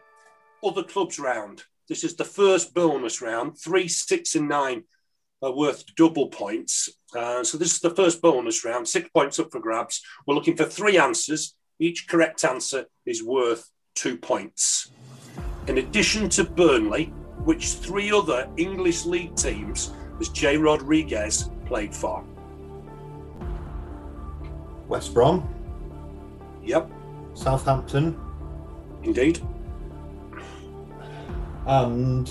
other 0.63 0.83
clubs 0.83 1.19
round. 1.19 1.63
This 1.89 2.03
is 2.03 2.15
the 2.15 2.25
first 2.25 2.73
bonus 2.73 3.21
round. 3.21 3.57
Three, 3.57 3.87
six, 3.87 4.35
and 4.35 4.47
nine 4.47 4.83
are 5.41 5.51
worth 5.51 5.83
double 5.95 6.27
points. 6.27 6.89
Uh, 7.15 7.43
so 7.43 7.57
this 7.57 7.73
is 7.73 7.79
the 7.81 7.89
first 7.89 8.21
bonus 8.21 8.63
round. 8.63 8.87
Six 8.87 9.09
points 9.09 9.39
up 9.39 9.51
for 9.51 9.59
grabs. 9.59 10.01
We're 10.25 10.35
looking 10.35 10.55
for 10.55 10.63
three 10.63 10.97
answers. 10.97 11.55
Each 11.79 12.07
correct 12.07 12.45
answer 12.45 12.85
is 13.05 13.21
worth 13.21 13.69
two 13.95 14.17
points. 14.17 14.89
In 15.67 15.77
addition 15.77 16.29
to 16.29 16.43
Burnley, 16.43 17.05
which 17.45 17.73
three 17.73 18.11
other 18.11 18.49
English 18.57 19.05
league 19.05 19.35
teams 19.35 19.91
has 20.17 20.29
Jay 20.29 20.57
Rodriguez 20.57 21.49
played 21.65 21.95
for? 21.95 22.23
West 24.87 25.13
Brom. 25.13 25.47
Yep, 26.63 26.91
Southampton. 27.33 28.19
indeed. 29.03 29.39
And. 31.65 32.29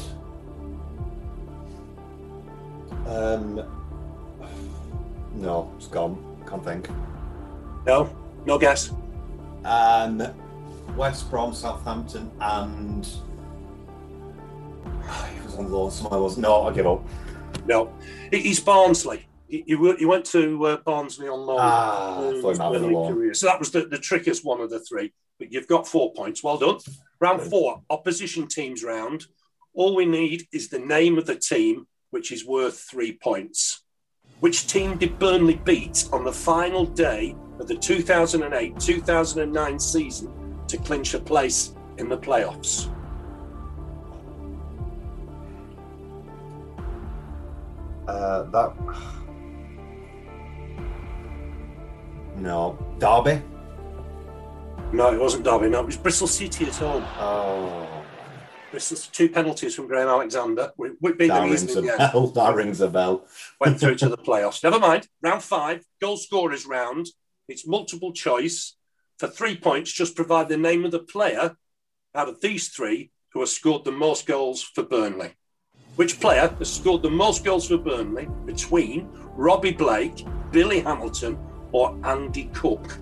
Um. 3.07 3.62
No, 5.35 5.73
it's 5.77 5.87
gone. 5.87 6.18
Can't 6.47 6.62
think. 6.64 6.88
No, 7.87 8.14
no 8.45 8.59
guess. 8.59 8.92
Um, 9.64 10.23
West 10.97 11.31
Brom, 11.31 11.53
Southampton, 11.55 12.31
and. 12.40 13.07
He 15.35 15.40
was 15.47 15.57
on 15.57 15.71
loan. 15.71 15.90
Somebody 15.90 16.23
was. 16.23 16.38
No, 16.38 16.62
I 16.62 16.73
give 16.73 16.87
up. 16.87 17.05
No, 17.66 17.92
He- 18.31 18.40
he's 18.40 18.61
Barnsley. 18.61 19.27
He, 19.49 19.64
he 19.66 20.07
went 20.07 20.25
to 20.27 20.64
uh, 20.66 20.77
Barnsley 20.79 21.29
on 21.29 21.40
loan. 21.40 21.59
Ah, 21.61 22.23
early 22.23 22.38
I 22.38 22.40
thought 22.42 22.53
he 22.53 22.59
might 22.59 22.64
have 22.64 22.73
been 22.73 22.85
early 22.85 22.95
on 22.95 23.03
loan. 23.03 23.12
career. 23.12 23.35
So 23.35 23.47
that 23.47 23.59
was 23.59 23.71
the, 23.71 23.83
the 23.85 23.99
trickiest 23.99 24.45
one 24.45 24.61
of 24.62 24.71
the 24.71 24.81
three. 24.81 25.12
But 25.38 25.53
you've 25.53 25.66
got 25.68 25.87
four 25.87 26.12
points. 26.14 26.42
Well 26.42 26.57
done. 26.57 26.79
Round 27.21 27.42
four, 27.42 27.83
opposition 27.90 28.47
teams 28.49 28.83
round. 28.83 29.27
All 29.75 29.95
we 29.95 30.07
need 30.07 30.47
is 30.53 30.68
the 30.68 30.79
name 30.79 31.18
of 31.18 31.27
the 31.27 31.37
team, 31.37 31.87
which 32.11 32.33
is 32.33 32.47
worth 32.47 32.79
three 32.90 33.12
points. 33.12 33.83
Which 34.40 34.66
team 34.66 34.97
did 34.97 35.18
Burnley 35.18 35.57
beat 35.57 36.09
on 36.12 36.25
the 36.25 36.33
final 36.33 36.87
day 36.87 37.37
of 37.61 37.68
the 37.68 37.77
2008 37.77 38.79
2009 38.81 39.79
season 39.79 40.33
to 40.72 40.78
clinch 40.78 41.12
a 41.14 41.18
place 41.18 41.74
in 41.98 42.08
the 42.08 42.16
playoffs? 42.18 42.88
Uh, 48.08 48.42
that. 48.50 48.72
No, 52.37 52.78
Derby. 52.98 53.40
No, 54.92 55.12
it 55.12 55.20
wasn't 55.20 55.44
Derby. 55.44 55.68
No, 55.68 55.80
it 55.80 55.87
was 55.87 55.96
Bristol 55.96 56.26
City 56.26 56.66
at 56.66 56.74
home. 56.74 57.04
Oh, 57.18 57.87
Bristol, 58.70 58.96
two 59.12 59.28
penalties 59.28 59.74
from 59.74 59.87
Graham 59.87 60.08
Alexander. 60.08 60.72
We, 60.76 60.90
we 61.00 61.12
beat 61.12 61.28
that 61.28 61.40
them 61.40 61.44
rings 61.50 61.64
easily. 61.64 61.88
a 61.88 61.92
Yeah. 61.92 62.11
bell. 62.12 62.26
That 62.35 62.54
rings 62.54 62.80
a 62.80 62.88
bell. 62.88 63.26
Went 63.61 63.78
through 63.78 63.96
to 63.96 64.08
the 64.14 64.18
playoffs. 64.18 64.62
Never 64.64 64.78
mind. 64.80 65.06
Round 65.22 65.42
five, 65.42 65.85
goal 66.00 66.16
scorers 66.16 66.66
round. 66.66 67.06
It's 67.48 67.66
multiple 67.66 68.12
choice. 68.12 68.76
For 69.22 69.28
three 69.28 69.56
points, 69.56 69.92
just 69.92 70.16
provide 70.16 70.48
the 70.48 70.56
name 70.56 70.85
of 70.85 70.90
the 70.90 70.98
player 70.98 71.56
out 72.12 72.28
of 72.28 72.40
these 72.40 72.70
three 72.70 73.12
who 73.32 73.38
has 73.38 73.52
scored 73.52 73.85
the 73.85 73.92
most 73.92 74.26
goals 74.26 74.64
for 74.64 74.82
Burnley. 74.82 75.35
Which 75.94 76.18
player 76.18 76.52
has 76.58 76.72
scored 76.72 77.02
the 77.02 77.11
most 77.11 77.44
goals 77.44 77.68
for 77.68 77.78
Burnley 77.78 78.26
between 78.44 79.08
Robbie 79.37 79.74
Blake, 79.74 80.26
Billy 80.50 80.80
Hamilton, 80.80 81.38
or 81.70 81.96
Andy 82.04 82.50
Cook? 82.52 82.98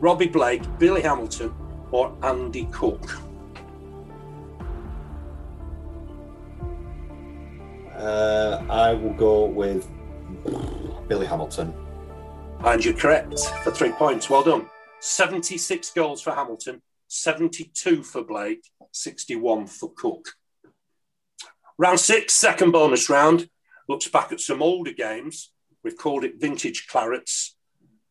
Robbie 0.00 0.26
Blake, 0.26 0.62
Billy 0.80 1.02
Hamilton, 1.02 1.54
or 1.92 2.18
Andy 2.24 2.64
Cook? 2.72 3.16
Uh, 7.96 8.60
I 8.68 8.92
will 8.94 9.14
go 9.14 9.44
with 9.44 9.88
Billy 11.06 11.26
Hamilton. 11.26 11.72
And 12.64 12.84
you're 12.84 12.94
correct 12.94 13.38
for 13.62 13.70
three 13.70 13.92
points. 13.92 14.28
Well 14.28 14.42
done. 14.42 14.68
76 15.04 15.90
goals 15.90 16.22
for 16.22 16.34
Hamilton, 16.34 16.80
72 17.08 18.02
for 18.02 18.24
Blake, 18.24 18.70
61 18.90 19.66
for 19.66 19.92
Cook. 19.92 20.30
Round 21.76 22.00
six, 22.00 22.32
second 22.32 22.70
bonus 22.70 23.10
round, 23.10 23.50
looks 23.86 24.08
back 24.08 24.32
at 24.32 24.40
some 24.40 24.62
older 24.62 24.92
games. 24.92 25.52
We've 25.82 25.96
called 25.96 26.24
it 26.24 26.40
vintage 26.40 26.86
clarets. 26.86 27.54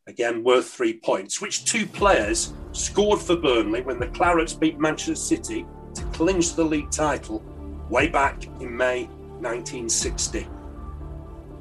Again, 0.05 0.43
worth 0.43 0.69
three 0.69 0.99
points. 0.99 1.41
Which 1.41 1.65
two 1.65 1.87
players 1.87 2.53
scored 2.73 3.19
for 3.19 3.37
Burnley 3.37 3.81
when 3.81 3.99
the 3.99 4.07
Clarets 4.07 4.53
beat 4.53 4.77
Manchester 4.77 5.15
City 5.15 5.65
to 5.95 6.03
clinch 6.13 6.53
the 6.53 6.63
league 6.63 6.91
title 6.91 7.43
way 7.89 8.07
back 8.07 8.45
in 8.61 8.77
May 8.77 9.05
1960? 9.39 10.41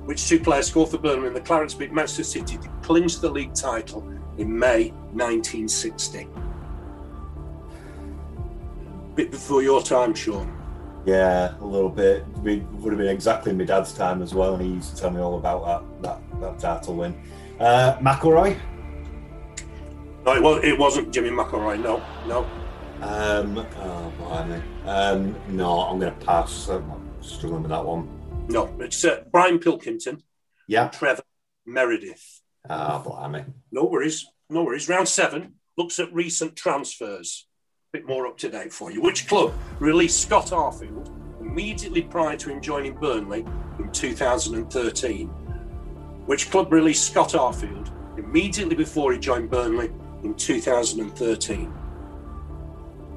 Which 0.05 0.29
two 0.29 0.41
players 0.41 0.67
scored 0.67 0.91
for 0.91 0.99
Burnley 0.99 1.25
when 1.25 1.35
the 1.35 1.41
Clarets 1.41 1.79
beat 1.79 1.93
Manchester 1.93 2.25
City 2.25 2.59
to 2.59 2.69
clinch 2.83 3.19
the 3.21 3.31
league 3.31 3.55
title 3.55 4.07
in 4.39 4.59
May 4.59 4.91
1960? 5.13 6.29
Bit 9.15 9.31
before 9.31 9.63
your 9.63 9.83
time, 9.83 10.15
Sean. 10.15 10.59
Yeah, 11.05 11.55
a 11.61 11.65
little 11.65 11.91
bit. 11.91 12.25
It 12.45 12.63
would 12.65 12.93
have 12.93 12.99
been 12.99 13.09
exactly 13.09 13.53
my 13.53 13.65
dad's 13.65 13.93
time 13.93 14.23
as 14.23 14.35
well, 14.35 14.55
and 14.55 14.63
he 14.65 14.71
used 14.71 14.95
to 14.95 15.01
tell 15.03 15.11
me 15.11 15.21
all 15.21 15.37
about 15.37 16.03
that 16.03 16.21
that, 16.31 16.41
that 16.41 16.59
title 16.59 16.95
win. 16.97 17.21
Uh, 17.59 17.97
McIlroy. 17.99 18.57
No, 20.25 20.37
it, 20.37 20.43
was, 20.43 20.65
it 20.65 20.79
wasn't 20.79 21.13
Jimmy 21.13 21.31
McIlroy. 21.31 21.83
No, 21.83 22.03
no. 22.27 22.45
Um, 23.03 23.59
oh, 23.59 24.13
blimey. 24.19 24.63
Um, 24.87 25.37
no, 25.49 25.81
I'm 25.81 25.99
going 25.99 26.17
to 26.17 26.25
pass. 26.25 26.69
I'm 26.69 27.11
struggling 27.21 27.63
with 27.63 27.71
that 27.71 27.85
one. 27.85 28.09
No, 28.49 28.73
it's 28.79 29.05
uh, 29.05 29.25
Brian 29.33 29.59
Pilkington, 29.59 30.23
Yeah. 30.69 30.89
Trevor 30.89 31.23
Meredith. 31.67 32.42
Ah, 32.69 33.03
blimey. 33.05 33.45
No 33.71 33.85
worries, 33.85 34.27
no 34.49 34.65
worries. 34.65 34.89
Round 34.89 35.09
seven 35.09 35.55
looks 35.77 35.99
at 35.99 36.13
recent 36.13 36.57
transfers. 36.57 37.47
A 37.93 37.99
bit 37.99 38.07
more 38.07 38.27
up 38.27 38.39
to 38.39 38.49
date 38.49 38.73
for 38.73 38.91
you. 38.91 39.01
Which 39.03 39.29
club 39.29 39.53
released 39.79 40.21
Scott 40.21 40.47
Arfield 40.47 41.11
immediately 41.41 42.03
prior 42.03 42.37
to 42.39 42.51
him 42.51 42.61
joining 42.61 42.95
Burnley 42.95 43.45
in 43.79 43.91
2013? 43.93 45.29
Which 46.27 46.51
club 46.51 46.73
released 46.73 47.11
Scott 47.11 47.31
Arfield 47.31 47.91
immediately 48.19 48.77
before 48.77 49.13
he 49.13 49.19
joined 49.19 49.51
Burnley 49.51 49.91
in 50.23 50.35
2013? 50.35 51.73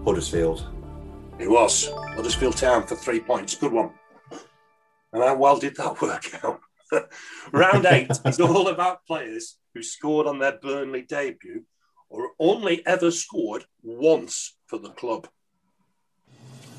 Huddersfield. 0.03 0.71
It 1.37 1.49
was 1.49 1.91
Huddersfield 1.93 2.57
Town 2.57 2.87
for 2.87 2.95
three 2.95 3.19
points. 3.19 3.55
Good 3.55 3.71
one. 3.71 3.91
And 5.13 5.23
how 5.23 5.35
well 5.35 5.57
did 5.57 5.75
that 5.77 6.01
work 6.01 6.43
out? 6.43 6.59
Round 7.51 7.85
eight 7.89 8.11
is 8.25 8.39
all 8.39 8.67
about 8.67 9.05
players 9.05 9.57
who 9.73 9.81
scored 9.81 10.27
on 10.27 10.39
their 10.39 10.57
Burnley 10.61 11.01
debut 11.01 11.63
or 12.09 12.29
only 12.39 12.85
ever 12.85 13.11
scored 13.11 13.65
once 13.83 14.55
for 14.67 14.79
the 14.79 14.89
club. 14.91 15.27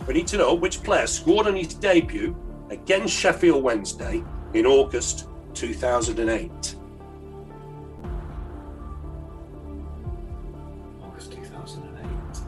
We 0.07 0.15
need 0.15 0.29
to 0.29 0.39
know 0.39 0.55
which 0.55 0.83
player 0.83 1.07
scored 1.07 1.47
on 1.47 1.57
his 1.57 1.75
debut 1.75 2.37
against 2.71 3.15
Sheffield 3.15 3.63
Wednesday 3.63 4.23
in 4.55 4.67
August 4.67 5.29
2008. 5.55 6.77
August 11.03 11.33
2008. 11.33 12.41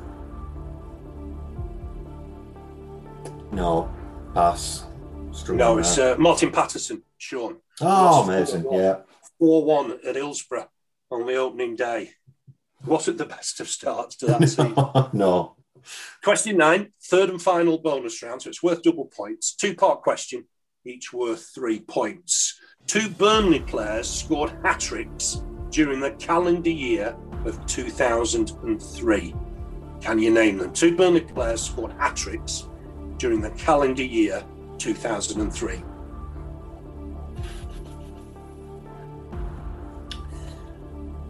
No, 3.53 3.91
pass. 4.35 4.85
Struggling 5.33 5.59
No, 5.59 5.79
it's 5.79 5.99
uh, 5.99 6.17
Martin 6.19 6.51
Paterson, 6.51 7.03
Sean. 7.19 7.57
oh, 7.81 8.25
amazing. 8.25 8.67
Yeah. 8.71 9.01
4 9.39 9.65
1 9.65 9.99
at 10.07 10.17
Hillsborough 10.17 10.69
on 11.11 11.27
the 11.27 11.37
opening 11.37 11.77
day. 11.77 12.11
Wasn't 12.85 13.19
the 13.19 13.27
best 13.27 13.61
of 13.61 13.69
starts 13.69 14.17
to 14.17 14.27
that 14.27 14.41
season. 14.49 14.75
no. 15.13 15.57
Question 16.23 16.57
nine, 16.57 16.93
third 17.05 17.31
and 17.31 17.41
final 17.41 17.79
bonus 17.79 18.23
round. 18.23 18.43
So 18.43 18.49
it's 18.49 18.63
worth 18.63 18.83
double 18.83 19.07
points. 19.07 19.55
Two 19.55 19.75
part 19.75 20.03
question, 20.03 20.45
each 20.85 21.13
worth 21.13 21.51
three 21.55 21.81
points. 21.81 22.59
Two 22.87 23.09
Burnley 23.11 23.61
players 23.61 24.09
scored 24.09 24.53
hat 24.65 24.81
tricks 24.81 25.43
during 25.71 26.01
the 26.01 26.13
calendar 26.13 26.71
year 26.71 27.17
of 27.45 27.65
2003. 27.67 29.35
Can 30.01 30.19
you 30.19 30.31
name 30.31 30.59
them? 30.59 30.73
Two 30.73 30.97
Burnley 30.97 31.21
players 31.21 31.63
scored 31.63 31.93
hat 31.93 32.17
tricks 32.17 32.69
during 33.19 33.41
the 33.41 33.51
calendar 33.51 34.03
year 34.05 34.45
2003. 34.79 35.83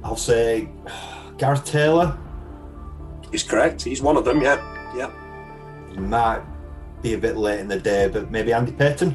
I'll 0.09 0.17
say 0.17 0.71
Gareth 1.37 1.67
Taylor. 1.67 2.17
He's 3.31 3.43
correct. 3.43 3.83
He's 3.83 4.01
one 4.01 4.17
of 4.17 4.25
them, 4.25 4.41
yeah. 4.41 4.57
Yeah. 4.97 5.11
He 5.93 5.99
might 5.99 6.43
be 7.03 7.13
a 7.13 7.19
bit 7.19 7.37
late 7.37 7.61
in 7.61 7.69
the 7.69 7.79
day, 7.79 8.09
but 8.09 8.31
maybe 8.31 8.55
Andy 8.55 8.73
Payton. 8.73 9.15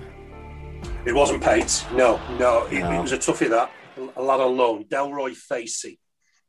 It 1.08 1.14
wasn't 1.16 1.42
Pates. 1.42 1.84
No, 1.94 2.22
no. 2.38 2.68
It, 2.68 2.82
No. 2.82 2.92
it 2.92 3.02
was 3.02 3.12
a 3.12 3.18
toughie 3.18 3.50
that. 3.50 3.72
A 4.16 4.22
lad 4.22 4.40
on 4.40 4.56
loan. 4.56 4.84
Delroy 4.84 5.34
Facey. 5.36 6.00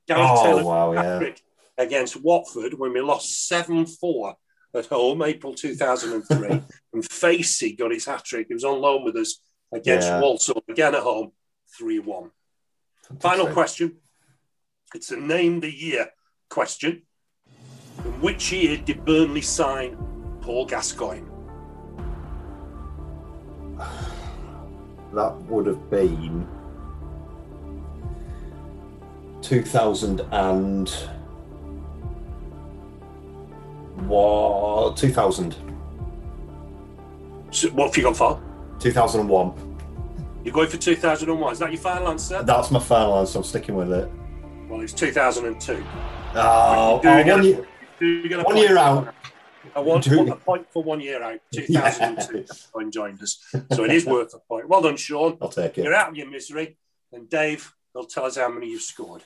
Gareth 0.06 0.26
Oh, 0.30 0.44
Taylor 0.44 0.64
wow, 0.64 0.92
yeah. 0.92 1.30
against 1.78 2.22
Watford 2.22 2.74
when 2.74 2.92
we 2.92 3.00
lost 3.00 3.48
7 3.48 3.86
4 3.86 4.34
at 4.74 4.86
home, 4.86 5.22
April 5.22 5.54
2003. 5.54 6.48
and 6.92 7.10
Facey 7.10 7.74
got 7.74 7.92
his 7.92 8.04
hat 8.04 8.24
trick. 8.26 8.48
He 8.48 8.54
was 8.54 8.64
on 8.64 8.78
loan 8.78 9.04
with 9.06 9.16
us 9.16 9.40
against 9.72 10.06
Yeah. 10.06 10.20
Walsall, 10.20 10.62
again 10.68 10.94
at 10.94 11.02
home, 11.02 11.32
3 11.78 11.98
1. 12.00 12.30
Final 13.20 13.46
question. 13.46 13.96
It's 14.94 15.10
a 15.10 15.16
name 15.16 15.58
the 15.58 15.74
year 15.74 16.08
question. 16.48 17.02
In 18.04 18.12
which 18.20 18.52
year 18.52 18.76
did 18.76 19.04
Burnley 19.04 19.40
sign 19.40 19.96
Paul 20.40 20.66
Gascoigne? 20.66 21.26
That 25.12 25.34
would 25.48 25.66
have 25.66 25.90
been 25.90 26.46
2000 29.42 30.20
and 30.30 30.88
what 34.06 34.96
2000 34.96 35.56
So 37.50 37.68
what 37.70 37.86
have 37.86 37.96
you 37.96 38.02
gone 38.04 38.14
for? 38.14 38.40
2001 38.78 39.76
You're 40.44 40.54
going 40.54 40.68
for 40.68 40.76
2001. 40.76 41.52
Is 41.52 41.58
that 41.58 41.72
your 41.72 41.80
final 41.80 42.08
answer? 42.08 42.44
that's 42.44 42.70
my 42.70 42.78
final 42.78 43.18
answer 43.18 43.38
I'm 43.38 43.44
sticking 43.44 43.74
with 43.74 43.92
it 43.92 44.08
Well, 44.74 44.82
it's 44.82 44.92
2002. 44.92 45.84
oh, 46.34 47.00
Do 47.00 47.08
you 47.08 47.14
oh, 47.14 47.22
get 47.24 47.26
one 47.36 47.40
a- 47.40 47.42
year, 47.44 47.66
do 48.00 48.06
you 48.06 48.28
get 48.28 48.40
a 48.40 48.42
one 48.42 48.56
year 48.56 48.76
out? 48.76 49.14
I 49.76 49.78
want, 49.78 50.02
Do- 50.02 50.16
want 50.16 50.30
a 50.30 50.34
point 50.34 50.66
for 50.72 50.82
one 50.82 51.00
year 51.00 51.22
out. 51.22 51.38
2002 51.52 52.44
when 52.72 52.90
joined 52.90 53.22
us. 53.22 53.38
So 53.72 53.84
it 53.84 53.92
is 53.92 54.04
worth 54.04 54.34
a 54.34 54.40
point. 54.40 54.68
Well 54.68 54.82
done, 54.82 54.96
Sean. 54.96 55.38
I'll 55.40 55.48
take 55.48 55.78
it 55.78 55.84
You're 55.84 55.94
out 55.94 56.08
of 56.08 56.16
your 56.16 56.28
misery. 56.28 56.76
And 57.12 57.30
Dave 57.30 57.72
they'll 57.94 58.04
tell 58.04 58.24
us 58.24 58.36
how 58.36 58.48
many 58.48 58.68
you've 58.68 58.82
scored. 58.82 59.22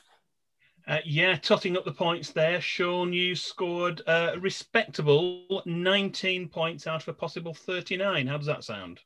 Uh, 0.87 0.99
yeah, 1.07 1.37
totting 1.37 1.79
up 1.79 1.87
the 1.87 1.93
points 1.93 2.31
there. 2.31 2.61
Sean, 2.61 3.15
you 3.15 3.35
scored 3.35 4.03
uh, 4.07 4.33
a 4.35 4.39
respectable 4.41 5.63
19 5.65 6.49
points 6.51 6.87
out 6.87 7.01
of 7.01 7.09
a 7.09 7.15
possible 7.15 7.55
39. 7.55 8.27
How 8.27 8.37
does 8.37 8.47
that 8.47 8.65
sound? 8.65 9.01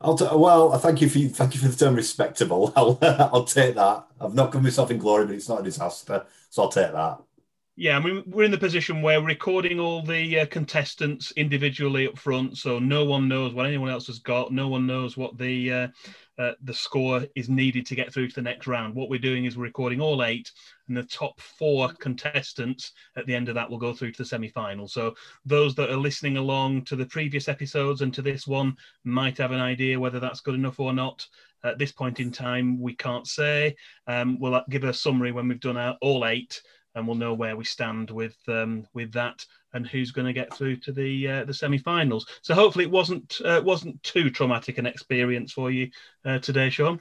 I'll 0.00 0.16
t- 0.16 0.26
well 0.32 0.76
thank 0.78 1.00
you 1.00 1.08
for 1.08 1.18
thank 1.34 1.54
you 1.54 1.60
for 1.60 1.68
the 1.68 1.76
term 1.76 1.94
respectable. 1.94 2.72
I'll 2.76 2.98
I'll 3.02 3.44
take 3.44 3.74
that. 3.76 4.06
I've 4.20 4.34
not 4.34 4.52
given 4.52 4.64
myself 4.64 4.90
in 4.90 4.98
glory 4.98 5.26
but 5.26 5.34
it's 5.34 5.48
not 5.48 5.60
a 5.60 5.64
disaster 5.64 6.26
so 6.50 6.62
I'll 6.62 6.68
take 6.68 6.92
that 6.92 7.20
Yeah, 7.76 7.96
I 7.96 8.00
mean, 8.00 8.22
we're 8.26 8.44
in 8.44 8.52
the 8.52 8.58
position 8.58 9.02
where 9.02 9.20
we're 9.20 9.26
recording 9.26 9.80
all 9.80 10.00
the 10.00 10.38
uh, 10.38 10.46
contestants 10.46 11.32
individually 11.32 12.06
up 12.06 12.16
front, 12.16 12.56
so 12.56 12.78
no 12.78 13.04
one 13.04 13.26
knows 13.26 13.52
what 13.52 13.66
anyone 13.66 13.90
else 13.90 14.06
has 14.06 14.20
got. 14.20 14.52
No 14.52 14.68
one 14.68 14.86
knows 14.86 15.16
what 15.16 15.36
the 15.38 15.72
uh, 15.72 15.88
uh, 16.38 16.52
the 16.62 16.72
score 16.72 17.26
is 17.34 17.48
needed 17.48 17.84
to 17.86 17.96
get 17.96 18.14
through 18.14 18.28
to 18.28 18.34
the 18.36 18.42
next 18.42 18.68
round. 18.68 18.94
What 18.94 19.10
we're 19.10 19.18
doing 19.18 19.44
is 19.44 19.56
we're 19.56 19.64
recording 19.64 20.00
all 20.00 20.22
eight, 20.22 20.52
and 20.86 20.96
the 20.96 21.02
top 21.02 21.40
four 21.40 21.92
contestants 21.98 22.92
at 23.16 23.26
the 23.26 23.34
end 23.34 23.48
of 23.48 23.56
that 23.56 23.68
will 23.68 23.78
go 23.78 23.92
through 23.92 24.12
to 24.12 24.22
the 24.22 24.28
semi-final. 24.28 24.86
So 24.86 25.16
those 25.44 25.74
that 25.74 25.90
are 25.90 25.96
listening 25.96 26.36
along 26.36 26.84
to 26.84 26.96
the 26.96 27.06
previous 27.06 27.48
episodes 27.48 28.02
and 28.02 28.14
to 28.14 28.22
this 28.22 28.46
one 28.46 28.76
might 29.02 29.38
have 29.38 29.50
an 29.50 29.60
idea 29.60 29.98
whether 29.98 30.20
that's 30.20 30.40
good 30.40 30.54
enough 30.54 30.78
or 30.78 30.92
not. 30.92 31.26
At 31.64 31.78
this 31.78 31.90
point 31.90 32.20
in 32.20 32.30
time, 32.30 32.78
we 32.78 32.94
can't 32.94 33.26
say. 33.26 33.74
Um, 34.06 34.38
we'll 34.38 34.62
give 34.70 34.84
a 34.84 34.94
summary 34.94 35.32
when 35.32 35.48
we've 35.48 35.58
done 35.58 35.78
our 35.78 35.96
all 36.00 36.24
eight 36.26 36.60
and 36.94 37.06
we'll 37.06 37.16
know 37.16 37.34
where 37.34 37.56
we 37.56 37.64
stand 37.64 38.10
with 38.10 38.36
um, 38.48 38.86
with 38.94 39.12
that 39.12 39.44
and 39.72 39.86
who's 39.86 40.12
going 40.12 40.26
to 40.26 40.32
get 40.32 40.54
through 40.54 40.76
to 40.76 40.92
the 40.92 41.28
uh, 41.28 41.44
the 41.44 41.54
semi-finals. 41.54 42.26
So 42.42 42.54
hopefully 42.54 42.84
it 42.84 42.90
wasn't 42.90 43.40
uh, 43.44 43.60
wasn't 43.64 44.02
too 44.02 44.30
traumatic 44.30 44.78
an 44.78 44.86
experience 44.86 45.52
for 45.52 45.70
you 45.70 45.90
uh, 46.24 46.38
today, 46.38 46.70
Sean. 46.70 47.00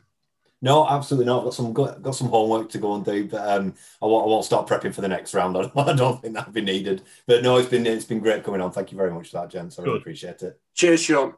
No, 0.62 0.88
absolutely 0.88 1.26
not. 1.26 1.44
Got 1.44 1.54
some 1.54 1.74
got, 1.74 2.02
got 2.02 2.16
some 2.16 2.30
homework 2.30 2.70
to 2.70 2.78
go 2.78 2.96
and 2.96 3.04
do, 3.04 3.28
but 3.28 3.46
um, 3.48 3.74
I 4.02 4.06
won't, 4.06 4.26
I 4.26 4.28
won't 4.30 4.46
start 4.46 4.66
prepping 4.66 4.94
for 4.96 5.02
the 5.02 5.10
next 5.10 5.34
round. 5.34 5.58
I 5.58 5.62
don't, 5.76 5.90
I 5.90 5.94
don't 5.94 6.22
think 6.22 6.34
that'll 6.36 6.54
be 6.54 6.62
needed. 6.62 7.04
But 7.28 7.44
no, 7.44 7.58
it's 7.58 7.70
been 7.70 7.86
it's 7.86 8.06
been 8.06 8.20
great 8.20 8.44
coming 8.44 8.62
on. 8.62 8.72
Thank 8.72 8.92
you 8.92 8.98
very 8.98 9.12
much 9.12 9.30
for 9.30 9.42
that, 9.42 9.50
gents. 9.50 9.78
I 9.78 9.84
really 9.84 9.96
Good. 9.96 10.02
appreciate 10.02 10.42
it. 10.42 10.60
Cheers, 10.74 11.04
Sean. 11.04 11.34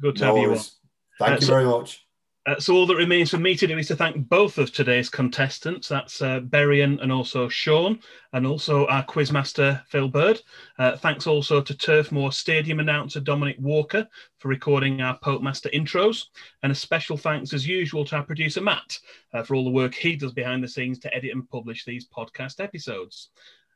Good 0.00 0.16
to 0.16 0.20
No 0.22 0.26
have 0.28 0.36
you 0.36 0.42
on. 0.42 0.48
worries. 0.50 0.72
Thank 1.18 1.32
Uh, 1.32 1.34
you 1.36 1.40
so- 1.40 1.52
very 1.52 1.64
much. 1.64 2.06
Uh, 2.44 2.58
so 2.58 2.74
all 2.74 2.86
that 2.86 2.96
remains 2.96 3.30
for 3.30 3.38
me 3.38 3.54
to 3.54 3.68
do 3.68 3.78
is 3.78 3.86
to 3.86 3.94
thank 3.94 4.28
both 4.28 4.58
of 4.58 4.72
today's 4.72 5.08
contestants. 5.08 5.86
That's 5.86 6.20
uh, 6.20 6.40
Berrien 6.40 6.98
and 7.00 7.12
also 7.12 7.48
Sean, 7.48 8.00
and 8.32 8.44
also 8.44 8.84
our 8.88 9.04
quizmaster 9.04 9.86
Phil 9.86 10.08
Bird. 10.08 10.40
Uh, 10.76 10.96
thanks 10.96 11.28
also 11.28 11.62
to 11.62 11.72
Turfmoor 11.72 12.32
Stadium 12.32 12.80
announcer 12.80 13.20
Dominic 13.20 13.56
Walker 13.60 14.08
for 14.38 14.48
recording 14.48 15.02
our 15.02 15.16
Pope 15.18 15.40
Master 15.40 15.68
intros, 15.68 16.26
and 16.64 16.72
a 16.72 16.74
special 16.74 17.16
thanks 17.16 17.52
as 17.52 17.64
usual 17.64 18.04
to 18.06 18.16
our 18.16 18.24
producer 18.24 18.60
Matt 18.60 18.98
uh, 19.32 19.44
for 19.44 19.54
all 19.54 19.64
the 19.64 19.70
work 19.70 19.94
he 19.94 20.16
does 20.16 20.32
behind 20.32 20.64
the 20.64 20.68
scenes 20.68 20.98
to 20.98 21.14
edit 21.14 21.30
and 21.30 21.48
publish 21.48 21.84
these 21.84 22.08
podcast 22.08 22.58
episodes. 22.58 23.28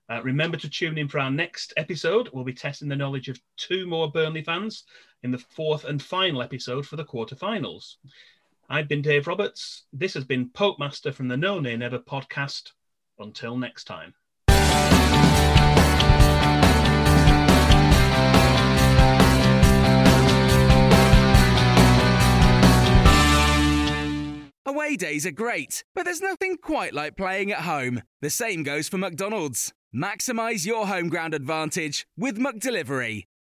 Uh, 0.09 0.21
remember 0.23 0.57
to 0.57 0.69
tune 0.69 0.99
in 0.99 1.09
for 1.09 1.21
our 1.21 1.31
next 1.31 1.73
episode. 1.77 2.31
We'll 2.33 2.45
be 2.45 2.53
testing 2.53 2.89
the 2.89 2.97
knowledge 2.97 3.29
of 3.29 3.41
two 3.57 3.87
more 3.87 4.11
Burnley 4.11 4.43
fans 4.43 4.85
in 5.23 5.31
the 5.31 5.39
fourth 5.39 5.85
and 5.85 6.03
final 6.03 6.43
episode 6.43 6.87
for 6.87 6.97
the 6.97 7.05
quarterfinals. 7.05 7.97
I've 8.69 8.89
been 8.89 9.03
Dave 9.03 9.29
Roberts. 9.29 9.85
This 9.93 10.15
has 10.15 10.25
been 10.25 10.51
Pope 10.51 10.79
Master 10.81 11.13
from 11.13 11.29
the 11.29 11.37
No 11.37 11.61
Nay 11.61 11.77
Never 11.77 12.01
podcast. 12.01 12.73
Until 13.19 13.57
next 13.57 13.85
time. 13.85 14.13
Away 24.67 24.97
days 24.97 25.25
are 25.25 25.31
great, 25.31 25.85
but 25.95 26.05
there's 26.05 26.21
nothing 26.21 26.57
quite 26.57 26.93
like 26.93 27.17
playing 27.17 27.53
at 27.53 27.61
home. 27.61 28.03
The 28.21 28.31
same 28.31 28.65
goes 28.65 28.89
for 28.89 28.99
McDonald's. 28.99 29.73
Maximize 29.95 30.67
your 30.67 30.89
home 30.89 31.09
ground 31.09 31.35
advantage 31.35 32.07
with 32.17 32.37
McDelivery. 32.37 33.27